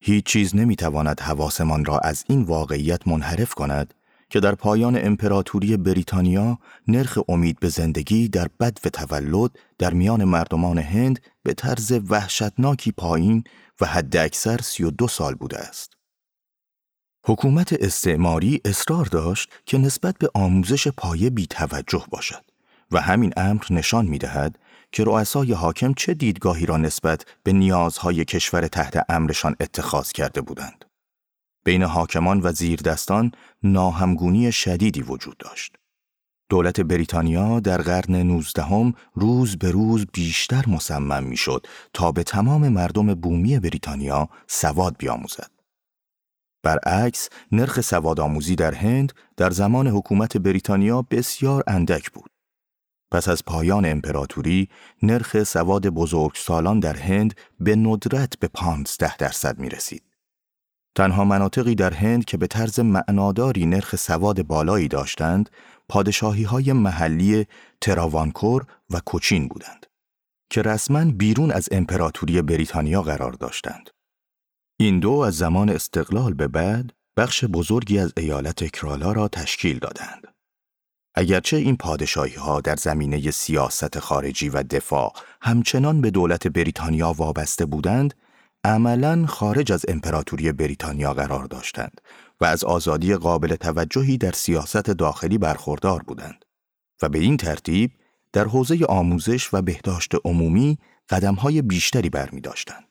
هیچ 0.00 0.24
چیز 0.24 0.56
نمی‌تواند 0.56 1.20
حواسمان 1.20 1.84
را 1.84 1.98
از 1.98 2.24
این 2.28 2.42
واقعیت 2.42 3.08
منحرف 3.08 3.54
کند 3.54 3.94
که 4.30 4.40
در 4.40 4.54
پایان 4.54 5.06
امپراتوری 5.06 5.76
بریتانیا 5.76 6.58
نرخ 6.88 7.18
امید 7.28 7.60
به 7.60 7.68
زندگی 7.68 8.28
در 8.28 8.48
بد 8.60 8.78
و 8.84 8.88
تولد 8.88 9.50
در 9.78 9.94
میان 9.94 10.24
مردمان 10.24 10.78
هند 10.78 11.20
به 11.42 11.54
طرز 11.54 11.92
وحشتناکی 12.08 12.92
پایین 12.92 13.44
و 13.80 13.86
حد 13.86 14.16
اکثر 14.16 14.58
32 14.62 15.08
سال 15.08 15.34
بوده 15.34 15.58
است. 15.58 15.97
حکومت 17.28 17.72
استعماری 17.72 18.60
اصرار 18.64 19.04
داشت 19.04 19.50
که 19.66 19.78
نسبت 19.78 20.18
به 20.18 20.30
آموزش 20.34 20.88
پایه 20.88 21.30
بی 21.30 21.46
توجه 21.46 22.04
باشد 22.10 22.44
و 22.90 23.00
همین 23.00 23.32
امر 23.36 23.64
نشان 23.70 24.06
می 24.06 24.18
دهد 24.18 24.58
که 24.92 25.04
رؤسای 25.04 25.52
حاکم 25.52 25.94
چه 25.94 26.14
دیدگاهی 26.14 26.66
را 26.66 26.76
نسبت 26.76 27.24
به 27.42 27.52
نیازهای 27.52 28.24
کشور 28.24 28.66
تحت 28.66 29.04
امرشان 29.08 29.56
اتخاذ 29.60 30.12
کرده 30.12 30.40
بودند. 30.40 30.84
بین 31.64 31.82
حاکمان 31.82 32.40
و 32.40 32.52
زیردستان 32.52 33.32
ناهمگونی 33.62 34.52
شدیدی 34.52 35.02
وجود 35.02 35.36
داشت. 35.38 35.76
دولت 36.48 36.80
بریتانیا 36.80 37.60
در 37.60 37.82
قرن 37.82 38.16
نوزدهم 38.16 38.94
روز 39.14 39.56
به 39.56 39.70
روز 39.70 40.06
بیشتر 40.12 40.64
مصمم 40.68 41.24
می‌شد 41.24 41.66
تا 41.92 42.12
به 42.12 42.22
تمام 42.22 42.68
مردم 42.68 43.14
بومی 43.14 43.58
بریتانیا 43.58 44.28
سواد 44.46 44.96
بیاموزد. 44.98 45.57
برعکس 46.62 47.28
نرخ 47.52 47.80
سوادآموزی 47.80 48.56
در 48.56 48.74
هند 48.74 49.12
در 49.36 49.50
زمان 49.50 49.86
حکومت 49.86 50.36
بریتانیا 50.36 51.02
بسیار 51.02 51.64
اندک 51.66 52.10
بود. 52.10 52.30
پس 53.10 53.28
از 53.28 53.44
پایان 53.44 53.86
امپراتوری 53.86 54.68
نرخ 55.02 55.42
سواد 55.42 55.88
بزرگسالان 55.88 56.80
در 56.80 56.96
هند 56.96 57.34
به 57.60 57.76
ندرت 57.76 58.38
به 58.38 58.48
15 58.48 59.16
درصد 59.16 59.58
می 59.58 59.68
رسید. 59.68 60.02
تنها 60.94 61.24
مناطقی 61.24 61.74
در 61.74 61.94
هند 61.94 62.24
که 62.24 62.36
به 62.36 62.46
طرز 62.46 62.80
معناداری 62.80 63.66
نرخ 63.66 63.96
سواد 63.96 64.42
بالایی 64.42 64.88
داشتند، 64.88 65.50
پادشاهی 65.88 66.42
های 66.42 66.72
محلی 66.72 67.46
تراوانکور 67.80 68.66
و 68.90 69.00
کوچین 69.00 69.48
بودند 69.48 69.86
که 70.50 70.62
رسما 70.62 71.04
بیرون 71.04 71.50
از 71.50 71.68
امپراتوری 71.72 72.42
بریتانیا 72.42 73.02
قرار 73.02 73.32
داشتند. 73.32 73.90
این 74.80 75.00
دو 75.00 75.12
از 75.12 75.36
زمان 75.36 75.68
استقلال 75.68 76.34
به 76.34 76.48
بعد 76.48 76.92
بخش 77.16 77.44
بزرگی 77.44 77.98
از 77.98 78.12
ایالت 78.16 78.64
کرالا 78.64 79.12
را 79.12 79.28
تشکیل 79.28 79.78
دادند. 79.78 80.26
اگرچه 81.14 81.56
این 81.56 81.76
پادشاهی 81.76 82.34
ها 82.34 82.60
در 82.60 82.76
زمینه 82.76 83.30
سیاست 83.30 83.98
خارجی 83.98 84.48
و 84.48 84.62
دفاع 84.62 85.12
همچنان 85.42 86.00
به 86.00 86.10
دولت 86.10 86.48
بریتانیا 86.48 87.12
وابسته 87.12 87.66
بودند، 87.66 88.14
عملا 88.64 89.26
خارج 89.26 89.72
از 89.72 89.84
امپراتوری 89.88 90.52
بریتانیا 90.52 91.14
قرار 91.14 91.44
داشتند 91.44 92.00
و 92.40 92.44
از 92.44 92.64
آزادی 92.64 93.14
قابل 93.14 93.56
توجهی 93.56 94.18
در 94.18 94.32
سیاست 94.32 94.90
داخلی 94.90 95.38
برخوردار 95.38 96.02
بودند 96.02 96.44
و 97.02 97.08
به 97.08 97.18
این 97.18 97.36
ترتیب 97.36 97.90
در 98.32 98.44
حوزه 98.44 98.84
آموزش 98.88 99.54
و 99.54 99.62
بهداشت 99.62 100.12
عمومی 100.24 100.78
قدمهای 101.10 101.62
بیشتری 101.62 102.10
برمی 102.10 102.40
داشتند. 102.40 102.87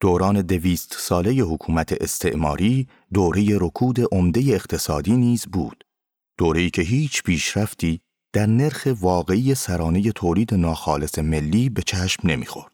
دوران 0.00 0.42
دویست 0.42 0.96
ساله 0.98 1.30
حکومت 1.30 2.02
استعماری 2.02 2.88
دوره 3.14 3.58
رکود 3.60 4.00
عمده 4.12 4.40
اقتصادی 4.40 5.16
نیز 5.16 5.46
بود. 5.46 5.84
دوره‌ای 6.38 6.70
که 6.70 6.82
هیچ 6.82 7.22
پیشرفتی 7.22 8.00
در 8.32 8.46
نرخ 8.46 8.88
واقعی 9.00 9.54
سرانه 9.54 10.12
تولید 10.12 10.54
ناخالص 10.54 11.18
ملی 11.18 11.68
به 11.68 11.82
چشم 11.82 12.28
نمی‌خورد. 12.28 12.72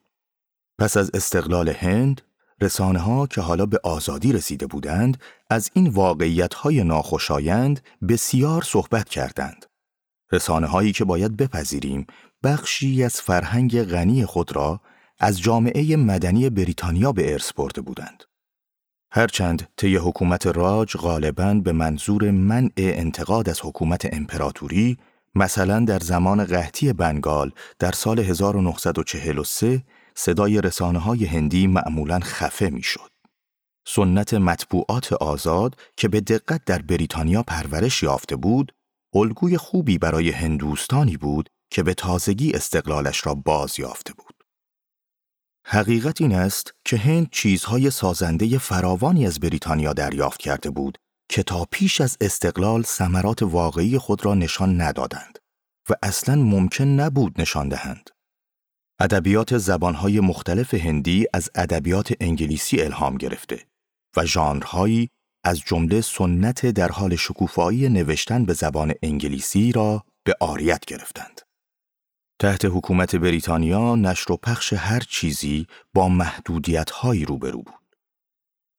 پس 0.79 0.97
از 0.97 1.11
استقلال 1.15 1.69
هند، 1.69 2.21
رسانه 2.61 2.99
ها 2.99 3.27
که 3.27 3.41
حالا 3.41 3.67
به 3.67 3.81
آزادی 3.85 4.33
رسیده 4.33 4.67
بودند، 4.67 5.21
از 5.51 5.71
این 5.75 5.89
واقعیت 5.89 6.55
های 6.55 6.85
ناخوشایند 6.85 7.81
بسیار 8.09 8.63
صحبت 8.63 9.09
کردند. 9.09 9.67
رسانه 10.33 10.67
هایی 10.67 10.93
که 10.93 11.05
باید 11.05 11.37
بپذیریم 11.37 12.07
بخشی 12.45 13.05
از 13.05 13.21
فرهنگ 13.21 13.83
غنی 13.83 14.25
خود 14.25 14.57
را 14.57 14.81
از 15.23 15.41
جامعه 15.41 15.97
مدنی 15.97 16.51
بریتانیا 16.51 17.13
به 17.13 17.33
ارث 17.33 17.53
برده 17.53 17.81
بودند. 17.81 18.25
هرچند 19.13 19.69
طی 19.77 19.97
حکومت 19.97 20.47
راج 20.47 20.97
غالباً 20.97 21.55
به 21.55 21.73
منظور 21.73 22.31
منع 22.31 22.73
انتقاد 22.77 23.49
از 23.49 23.61
حکومت 23.65 24.15
امپراتوری 24.15 24.99
مثلا 25.35 25.85
در 25.85 25.99
زمان 25.99 26.45
قحطی 26.45 26.93
بنگال 26.93 27.53
در 27.79 27.93
سال 27.93 28.19
1943 28.19 29.83
صدای 30.15 30.61
رسانه 30.61 30.99
های 30.99 31.25
هندی 31.25 31.67
معمولا 31.67 32.21
خفه 32.21 32.71
می‌شد. 32.71 33.11
سنت 33.87 34.35
مطبوعات 34.35 35.13
آزاد 35.13 35.77
که 35.97 36.09
به 36.09 36.21
دقت 36.21 36.65
در 36.65 36.83
بریتانیا 36.83 37.43
پرورش 37.43 38.03
یافته 38.03 38.37
بود، 38.37 38.73
الگوی 39.15 39.57
خوبی 39.57 39.99
برای 39.99 40.31
هندوستانی 40.31 41.17
بود 41.17 41.49
که 41.71 41.83
به 41.83 41.95
تازگی 41.95 42.53
استقلالش 42.53 43.27
را 43.27 43.35
باز 43.35 43.79
یافته 43.79 44.13
بود. 44.13 44.32
حقیقت 45.67 46.21
این 46.21 46.35
است 46.35 46.75
که 46.85 46.97
هند 46.97 47.29
چیزهای 47.31 47.91
سازنده 47.91 48.59
فراوانی 48.59 49.27
از 49.27 49.41
بریتانیا 49.41 49.93
دریافت 49.93 50.41
کرده 50.41 50.71
بود 50.71 50.99
که 51.29 51.43
تا 51.43 51.67
پیش 51.71 52.01
از 52.01 52.17
استقلال 52.21 52.83
ثمرات 52.83 53.43
واقعی 53.43 53.99
خود 53.99 54.25
را 54.25 54.35
نشان 54.35 54.81
ندادند 54.81 55.39
و 55.91 55.95
اصلا 56.03 56.35
ممکن 56.35 56.85
نبود 56.85 57.41
نشان 57.41 57.69
دهند. 57.69 58.11
ادبیات 59.01 59.59
زبانهای 59.59 60.21
مختلف 60.21 60.75
هندی 60.75 61.27
از 61.33 61.51
ادبیات 61.55 62.13
انگلیسی 62.21 62.83
الهام 62.83 63.17
گرفته 63.17 63.67
و 64.17 64.27
ژانرهایی 64.27 65.09
از 65.45 65.61
جمله 65.61 66.01
سنت 66.01 66.67
در 66.67 66.89
حال 66.89 67.17
شکوفایی 67.17 67.89
نوشتن 67.89 68.45
به 68.45 68.53
زبان 68.53 68.95
انگلیسی 69.03 69.73
را 69.73 70.05
به 70.25 70.35
آریت 70.41 70.85
گرفتند. 70.85 71.41
تحت 72.43 72.65
حکومت 72.65 73.17
بریتانیا 73.17 73.97
نشر 73.97 74.33
و 74.33 74.37
پخش 74.37 74.73
هر 74.73 75.01
چیزی 75.01 75.67
با 75.95 76.09
محدودیت 76.09 76.91
هایی 76.91 77.25
روبرو 77.25 77.63
بود. 77.63 77.97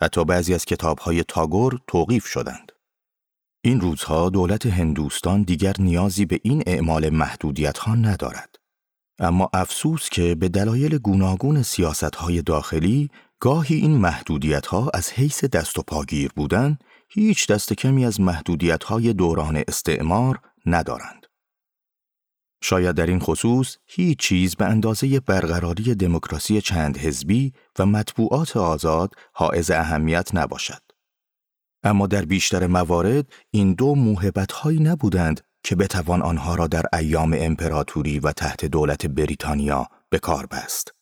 حتی 0.01 0.25
بعضی 0.25 0.53
از 0.53 0.65
کتاب 0.65 0.99
های 0.99 1.23
تاگور 1.23 1.79
توقیف 1.87 2.25
شدند. 2.27 2.71
این 3.61 3.81
روزها 3.81 4.29
دولت 4.29 4.65
هندوستان 4.65 5.43
دیگر 5.43 5.73
نیازی 5.79 6.25
به 6.25 6.39
این 6.43 6.63
اعمال 6.67 7.09
محدودیت 7.09 7.77
ها 7.77 7.95
ندارد. 7.95 8.55
اما 9.19 9.49
افسوس 9.53 10.09
که 10.09 10.35
به 10.35 10.49
دلایل 10.49 10.97
گوناگون 10.97 11.63
سیاست 11.63 12.15
های 12.15 12.41
داخلی 12.41 13.09
گاهی 13.39 13.75
این 13.75 13.97
محدودیت 13.97 14.65
ها 14.65 14.91
از 14.93 15.11
حیث 15.11 15.43
دست 15.43 15.79
و 15.79 15.81
پاگیر 15.81 16.31
بودن 16.35 16.77
هیچ 17.09 17.47
دست 17.47 17.73
کمی 17.73 18.05
از 18.05 18.21
محدودیت 18.21 18.83
های 18.83 19.13
دوران 19.13 19.63
استعمار 19.67 20.39
ندارند. 20.65 21.22
شاید 22.65 22.95
در 22.95 23.05
این 23.05 23.19
خصوص 23.19 23.77
هیچ 23.85 24.19
چیز 24.19 24.55
به 24.55 24.65
اندازه 24.65 25.19
برقراری 25.19 25.95
دموکراسی 25.95 26.61
چند 26.61 26.97
حزبی 26.97 27.53
و 27.79 27.85
مطبوعات 27.85 28.57
آزاد 28.57 29.15
حائز 29.33 29.71
اهمیت 29.71 30.35
نباشد. 30.35 30.81
اما 31.83 32.07
در 32.07 32.25
بیشتر 32.25 32.67
موارد 32.67 33.33
این 33.51 33.73
دو 33.73 33.95
موهبت 33.95 34.51
هایی 34.51 34.79
نبودند 34.79 35.41
که 35.63 35.75
بتوان 35.75 36.21
آنها 36.21 36.55
را 36.55 36.67
در 36.67 36.85
ایام 36.93 37.35
امپراتوری 37.39 38.19
و 38.19 38.31
تحت 38.31 38.65
دولت 38.65 39.05
بریتانیا 39.05 39.87
به 40.09 40.19
کار 40.19 40.45
بست. 40.45 40.93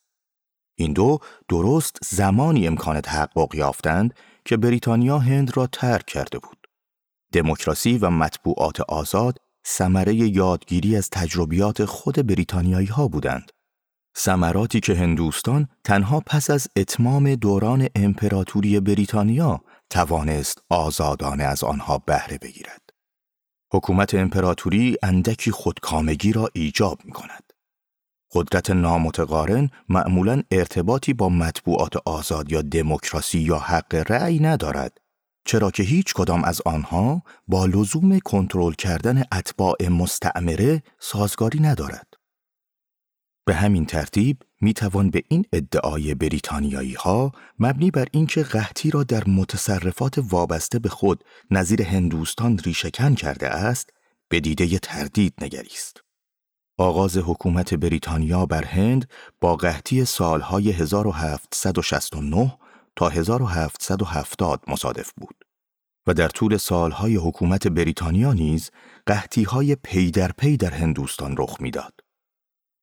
این 0.76 0.94
دو 0.94 1.20
درست 1.50 1.98
زمانی 2.04 2.68
امکان 2.68 3.02
تحقق 3.02 3.56
یافتند 3.56 4.14
که 4.46 4.58
بریتانیا 4.58 5.20
هند 5.20 5.58
را 5.58 5.68
ترک 5.68 6.06
کرده 6.06 6.40
بود. 6.40 6.68
دموکراسی 7.34 7.98
و 7.98 8.10
مطبوعات 8.10 8.82
آزاد 8.82 9.38
ثمره 9.68 10.16
یادگیری 10.16 10.96
از 10.96 11.10
تجربیات 11.10 11.86
خود 11.86 12.28
بریتانیایی 12.28 12.88
ها 12.88 13.08
بودند. 13.08 13.52
ثمراتی 14.18 14.80
که 14.80 14.96
هندوستان 14.96 15.68
تنها 15.84 16.20
پس 16.20 16.50
از 16.50 16.68
اتمام 16.76 17.36
دوران 17.36 17.88
امپراتوری 17.96 18.80
بریتانیا 18.80 19.62
توانست 19.90 20.62
آزادانه 20.70 21.44
از 21.44 21.64
آنها 21.64 21.98
بهره 21.98 22.38
بگیرد. 22.38 22.90
حکومت 23.74 24.16
امپراتوری 24.16 24.98
اندکی 25.04 25.52
خودکامگی 25.52 26.34
را 26.34 26.50
ایجاب 26.54 27.00
می 27.06 27.12
کند. 27.12 27.44
قدرت 28.34 28.70
نامتقارن 28.70 29.70
معمولا 29.90 30.44
ارتباطی 30.52 31.14
با 31.14 31.30
مطبوعات 31.30 31.98
آزاد 32.06 32.52
یا 32.52 32.62
دموکراسی 32.62 33.40
یا 33.40 33.58
حق 33.58 34.06
رأی 34.10 34.40
ندارد 34.40 35.01
چرا 35.46 35.72
که 35.72 35.84
هیچ 35.84 36.14
کدام 36.14 36.44
از 36.44 36.62
آنها 36.66 37.24
با 37.48 37.66
لزوم 37.66 38.20
کنترل 38.20 38.74
کردن 38.74 39.24
اتباع 39.32 39.88
مستعمره 39.90 40.84
سازگاری 41.00 41.60
ندارد. 41.60 42.08
به 43.46 43.54
همین 43.54 43.86
ترتیب 43.86 44.44
می 44.62 44.74
توان 44.74 45.10
به 45.10 45.24
این 45.28 45.46
ادعای 45.54 46.16
بریتانیایی 46.16 46.94
ها 46.94 47.32
مبنی 47.60 47.92
بر 47.92 48.06
اینکه 48.12 48.44
قحطی 48.44 48.92
را 48.92 49.04
در 49.04 49.24
متصرفات 49.28 50.20
وابسته 50.30 50.80
به 50.80 50.90
خود 50.90 51.24
نظیر 51.52 51.82
هندوستان 51.82 52.58
ریشهکن 52.58 53.16
کرده 53.16 53.48
است 53.50 53.90
به 54.30 54.40
دیده 54.40 54.80
تردید 54.80 55.34
نگریست. 55.42 56.02
آغاز 56.78 57.18
حکومت 57.18 57.74
بریتانیا 57.74 58.46
بر 58.46 58.64
هند 58.64 59.10
با 59.42 59.56
قحطی 59.56 60.06
سالهای 60.06 60.72
1769 60.72 62.58
تا 62.96 63.10
1770 63.10 64.64
مصادف 64.68 65.12
بود 65.18 65.36
و 66.08 66.14
در 66.14 66.28
طول 66.28 66.58
سالهای 66.58 67.16
حکومت 67.16 67.68
بریتانیا 67.68 68.34
نیز 68.34 68.72
قحطی 69.06 69.44
های 69.44 69.76
پی 69.76 70.12
در 70.12 70.32
پی 70.32 70.58
در 70.58 70.72
هندوستان 70.72 71.36
رخ 71.38 71.62
می‌داد. 71.62 71.94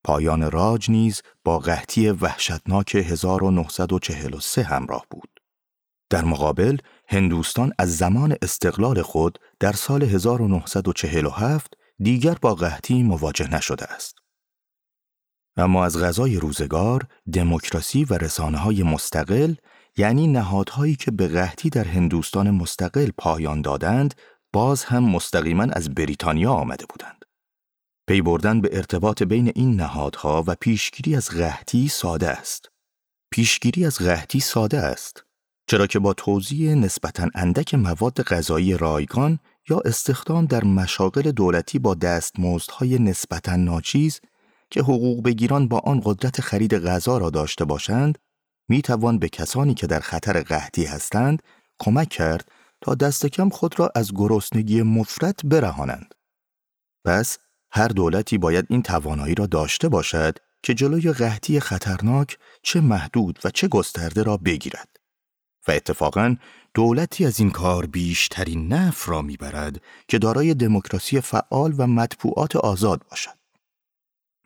پایان 0.05 0.51
راج 0.51 0.91
نیز 0.91 1.23
با 1.45 1.59
قحطی 1.59 2.11
وحشتناک 2.11 2.95
1943 2.97 4.63
همراه 4.63 5.07
بود. 5.11 5.29
در 6.11 6.25
مقابل 6.25 6.79
هندوستان 7.09 7.73
از 7.79 7.97
زمان 7.97 8.37
استقلال 8.43 9.03
خود 9.03 9.39
در 9.61 9.73
سال 9.73 10.03
1947 10.03 11.75
دیگر 11.99 12.35
با 12.35 12.55
قحطی 12.55 13.03
مواجه 13.03 13.55
نشده 13.55 13.85
است. 13.85 14.19
اما 15.57 15.85
از 15.85 15.99
غذای 15.99 16.37
روزگار، 16.37 17.07
دموکراسی 17.33 18.05
و 18.05 18.15
رسانه 18.15 18.59
های 18.59 18.83
مستقل 18.83 19.55
یعنی 19.99 20.27
نهادهایی 20.27 20.97
که 20.97 21.11
به 21.11 21.29
قحطی 21.29 21.71
در 21.71 21.85
هندوستان 21.85 22.51
مستقل 22.51 23.11
پایان 23.19 23.63
دادند، 23.63 24.15
باز 24.53 24.85
هم 24.85 25.05
مستقیما 25.05 25.67
از 25.73 25.95
بریتانیا 25.95 26.53
آمده 26.53 26.85
بودند. 26.89 27.25
پی 28.09 28.23
بردن 28.23 28.61
به 28.61 28.77
ارتباط 28.77 29.23
بین 29.23 29.53
این 29.55 29.77
نهادها 29.77 30.45
و 30.47 30.57
پیشگیری 30.61 31.17
از 31.17 31.29
قحطی 31.29 31.89
ساده 31.89 32.29
است. 32.29 32.69
پیشگیری 33.31 33.87
از 33.87 33.99
قحطی 33.99 34.41
ساده 34.41 34.79
است. 34.79 35.25
چرا 35.67 35.87
که 35.87 35.99
با 35.99 36.13
توزیع 36.13 36.75
نسبتا 36.75 37.29
اندک 37.35 37.75
مواد 37.75 38.23
غذایی 38.23 38.77
رایگان 38.77 39.39
یا 39.71 39.81
استخدام 39.85 40.47
در 40.47 40.65
مشاغل 40.65 41.31
دولتی 41.31 41.79
با 41.79 41.95
دستمزدهای 41.95 42.99
نسبتا 42.99 43.57
ناچیز 43.57 44.21
که 44.71 44.81
حقوق 44.81 45.23
بگیران 45.23 45.69
با 45.69 45.79
آن 45.79 46.01
قدرت 46.05 46.41
خرید 46.41 46.79
غذا 46.79 47.19
را 47.19 47.31
داشته 47.31 47.65
باشند 47.65 48.19
می 48.69 48.83
توان 48.83 49.19
به 49.19 49.29
کسانی 49.29 49.75
که 49.75 49.87
در 49.87 50.01
خطر 50.01 50.43
قحطی 50.43 50.85
هستند 50.85 51.43
کمک 51.79 52.09
کرد 52.09 52.53
تا 52.81 52.95
دست 52.95 53.27
کم 53.27 53.49
خود 53.49 53.81
را 53.81 53.93
از 53.95 54.13
گرسنگی 54.15 54.83
مفرط 54.83 55.41
برهانند. 55.45 56.15
پس 57.05 57.39
هر 57.73 57.89
دولتی 57.89 58.39
باید 58.39 58.67
این 58.69 58.83
توانایی 58.83 59.35
را 59.35 59.47
داشته 59.47 59.89
باشد 59.89 60.39
که 60.63 60.75
جلوی 60.75 61.13
قحطی 61.13 61.61
خطرناک 61.61 62.39
چه 62.63 62.81
محدود 62.81 63.39
و 63.45 63.51
چه 63.51 63.69
گسترده 63.69 64.23
را 64.23 64.37
بگیرد. 64.37 64.97
و 65.69 65.73
اتفاقا 65.73 66.37
دولتی 66.75 67.27
از 67.27 67.41
این 67.41 67.51
کار 67.51 67.87
بیشترین 67.87 68.73
نف 68.73 69.09
را 69.09 69.23
می‌برد 69.23 69.83
که 70.09 70.19
دارای 70.19 70.55
دموکراسی 70.55 71.21
فعال 71.21 71.75
و 71.79 71.87
مطبوعات 71.87 72.57
آزاد 72.57 73.03
باشد. 73.11 73.38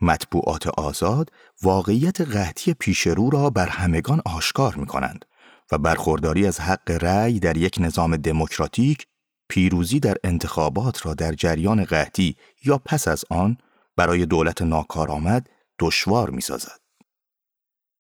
مطبوعات 0.03 0.67
آزاد 0.67 1.31
واقعیت 1.63 2.21
قحطی 2.21 2.75
پیشرو 2.75 3.31
را 3.31 3.51
بر 3.51 3.69
همگان 3.69 4.23
آشکار 4.25 4.75
می 4.75 4.87
کنند 4.87 5.25
و 5.73 5.79
برخورداری 5.79 6.47
از 6.47 6.61
حق 6.61 6.91
رأی 6.91 7.41
در 7.41 7.57
یک 7.57 7.77
نظام 7.81 8.17
دموکراتیک 8.17 9.07
پیروزی 9.49 10.01
در 10.01 10.17
انتخابات 10.25 11.07
را 11.07 11.15
در 11.15 11.33
جریان 11.33 11.85
قحطی 11.85 12.37
یا 12.65 12.79
پس 12.79 13.09
از 13.09 13.25
آن 13.31 13.57
برای 13.97 14.27
دولت 14.27 14.63
ناکارآمد 14.63 15.49
دشوار 15.79 16.31
می 16.31 16.41
سازد. 16.41 16.81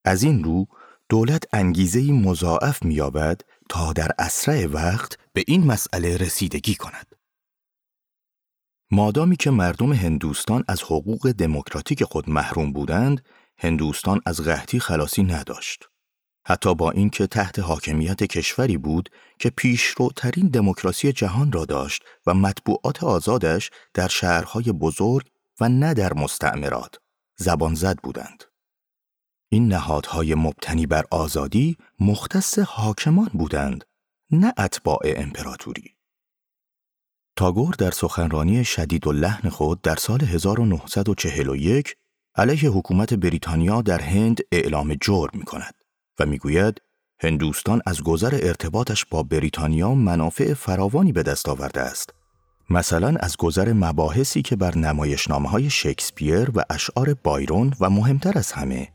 از 0.04 0.22
این 0.22 0.44
رو 0.44 0.66
دولت 1.08 1.44
انگیزه 1.52 2.12
مضاعف 2.12 2.82
می‌یابد 2.82 3.40
تا 3.68 3.92
در 3.92 4.10
اسرع 4.18 4.66
وقت 4.66 5.18
به 5.32 5.44
این 5.46 5.66
مسئله 5.66 6.16
رسیدگی 6.16 6.74
کند. 6.74 7.11
مادامی 8.94 9.36
که 9.36 9.50
مردم 9.50 9.92
هندوستان 9.92 10.64
از 10.68 10.82
حقوق 10.82 11.30
دموکراتیک 11.30 12.04
خود 12.04 12.30
محروم 12.30 12.72
بودند، 12.72 13.24
هندوستان 13.58 14.20
از 14.26 14.40
قحطی 14.40 14.80
خلاصی 14.80 15.22
نداشت. 15.22 15.84
حتی 16.46 16.74
با 16.74 16.90
اینکه 16.90 17.26
تحت 17.26 17.58
حاکمیت 17.58 18.22
کشوری 18.22 18.76
بود 18.76 19.08
که 19.38 19.50
پیشروترین 19.50 20.48
دموکراسی 20.48 21.12
جهان 21.12 21.52
را 21.52 21.64
داشت 21.64 22.02
و 22.26 22.34
مطبوعات 22.34 23.04
آزادش 23.04 23.70
در 23.94 24.08
شهرهای 24.08 24.72
بزرگ 24.72 25.26
و 25.60 25.68
نه 25.68 25.94
در 25.94 26.14
مستعمرات 26.14 26.96
زبان 27.36 27.74
زد 27.74 27.98
بودند. 28.02 28.44
این 29.48 29.68
نهادهای 29.68 30.34
مبتنی 30.34 30.86
بر 30.86 31.04
آزادی 31.10 31.76
مختص 32.00 32.58
حاکمان 32.58 33.30
بودند 33.32 33.84
نه 34.30 34.52
اتباع 34.58 35.00
امپراتوری 35.04 35.96
تاگور 37.36 37.74
در 37.78 37.90
سخنرانی 37.90 38.64
شدید 38.64 39.06
و 39.06 39.12
لحن 39.12 39.48
خود 39.48 39.82
در 39.82 39.96
سال 39.96 40.20
1941 40.20 41.96
علیه 42.36 42.70
حکومت 42.70 43.14
بریتانیا 43.14 43.82
در 43.82 44.00
هند 44.00 44.40
اعلام 44.52 44.94
جرم 45.00 45.30
می 45.34 45.44
کند 45.44 45.74
و 46.20 46.26
می‌گوید 46.26 46.80
هندوستان 47.20 47.82
از 47.86 48.02
گذر 48.02 48.38
ارتباطش 48.42 49.04
با 49.04 49.22
بریتانیا 49.22 49.94
منافع 49.94 50.54
فراوانی 50.54 51.12
به 51.12 51.22
دست 51.22 51.48
آورده 51.48 51.80
است. 51.80 52.10
مثلا 52.70 53.16
از 53.20 53.36
گذر 53.36 53.72
مباحثی 53.72 54.42
که 54.42 54.56
بر 54.56 54.78
نمایشنامه 54.78 55.48
های 55.48 55.70
شکسپیر 55.70 56.50
و 56.54 56.62
اشعار 56.70 57.14
بایرون 57.14 57.74
و 57.80 57.90
مهمتر 57.90 58.38
از 58.38 58.52
همه 58.52 58.88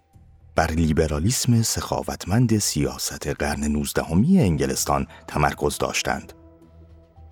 بر 0.56 0.72
لیبرالیسم 0.72 1.62
سخاوتمند 1.62 2.58
سیاست 2.58 3.28
قرن 3.28 3.64
نوزدهمی 3.64 4.40
انگلستان 4.40 5.08
تمرکز 5.28 5.78
داشتند. 5.78 6.34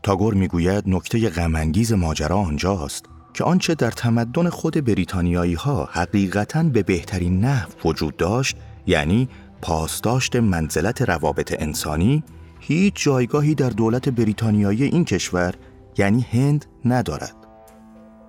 تاگور 0.06 0.34
می‌گوید 0.34 0.84
نکته 0.88 1.30
غمانگیز 1.30 1.94
ماجرا 1.94 2.38
آنجاست 2.38 3.06
که 3.34 3.44
آنچه 3.44 3.76
در 3.76 3.92
تمدن 3.92 4.50
خود 4.50 4.86
بریتانیایی 4.86 5.54
ها 5.54 5.90
حقیقتا 5.92 6.64
به 6.64 6.84
بهترین 6.84 7.40
نحو 7.46 7.70
وجود 7.86 8.18
داشت 8.18 8.58
یعنی 8.88 9.30
پاسداشت 9.62 10.36
منزلت 10.36 11.02
روابط 11.02 11.56
انسانی 11.60 12.24
هیچ 12.60 12.94
جایگاهی 12.96 13.56
در 13.56 13.70
دولت 13.70 14.10
بریتانیایی 14.10 14.84
این 14.84 15.06
کشور 15.06 15.54
یعنی 15.98 16.26
هند 16.32 16.66
ندارد. 16.86 17.36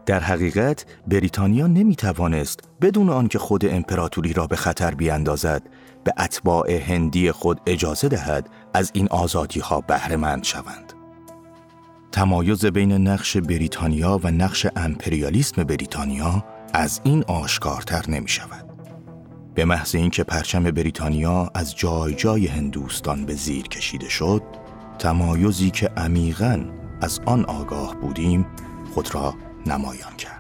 در 0.06 0.20
حقیقت 0.20 0.86
بریتانیا 1.06 1.66
نمی 1.66 1.96
توانست 1.96 2.60
بدون 2.80 3.10
آنکه 3.10 3.38
خود 3.38 3.66
امپراتوری 3.66 4.32
را 4.32 4.46
به 4.46 4.56
خطر 4.56 4.94
بیاندازد 4.94 5.62
به 6.04 6.12
اتباع 6.18 6.72
هندی 6.72 7.32
خود 7.32 7.60
اجازه 7.66 8.08
دهد 8.08 8.48
از 8.74 8.90
این 8.94 9.08
آزادی 9.08 9.60
ها 9.60 9.80
بهره 9.80 10.42
شوند. 10.42 10.95
تمایز 12.16 12.66
بین 12.66 12.92
نقش 12.92 13.36
بریتانیا 13.36 14.20
و 14.22 14.30
نقش 14.30 14.66
امپریالیسم 14.76 15.64
بریتانیا 15.64 16.44
از 16.74 17.00
این 17.04 17.24
آشکارتر 17.24 18.10
نمی 18.10 18.28
شود. 18.28 18.64
به 19.54 19.64
محض 19.64 19.94
اینکه 19.94 20.24
پرچم 20.24 20.62
بریتانیا 20.62 21.50
از 21.54 21.76
جای 21.76 22.14
جای 22.14 22.46
هندوستان 22.46 23.26
به 23.26 23.34
زیر 23.34 23.62
کشیده 23.62 24.08
شد، 24.08 24.42
تمایزی 24.98 25.70
که 25.70 25.88
عمیقا 25.88 26.64
از 27.00 27.20
آن 27.26 27.44
آگاه 27.44 27.96
بودیم 28.00 28.46
خود 28.94 29.14
را 29.14 29.34
نمایان 29.66 30.16
کرد. 30.18 30.35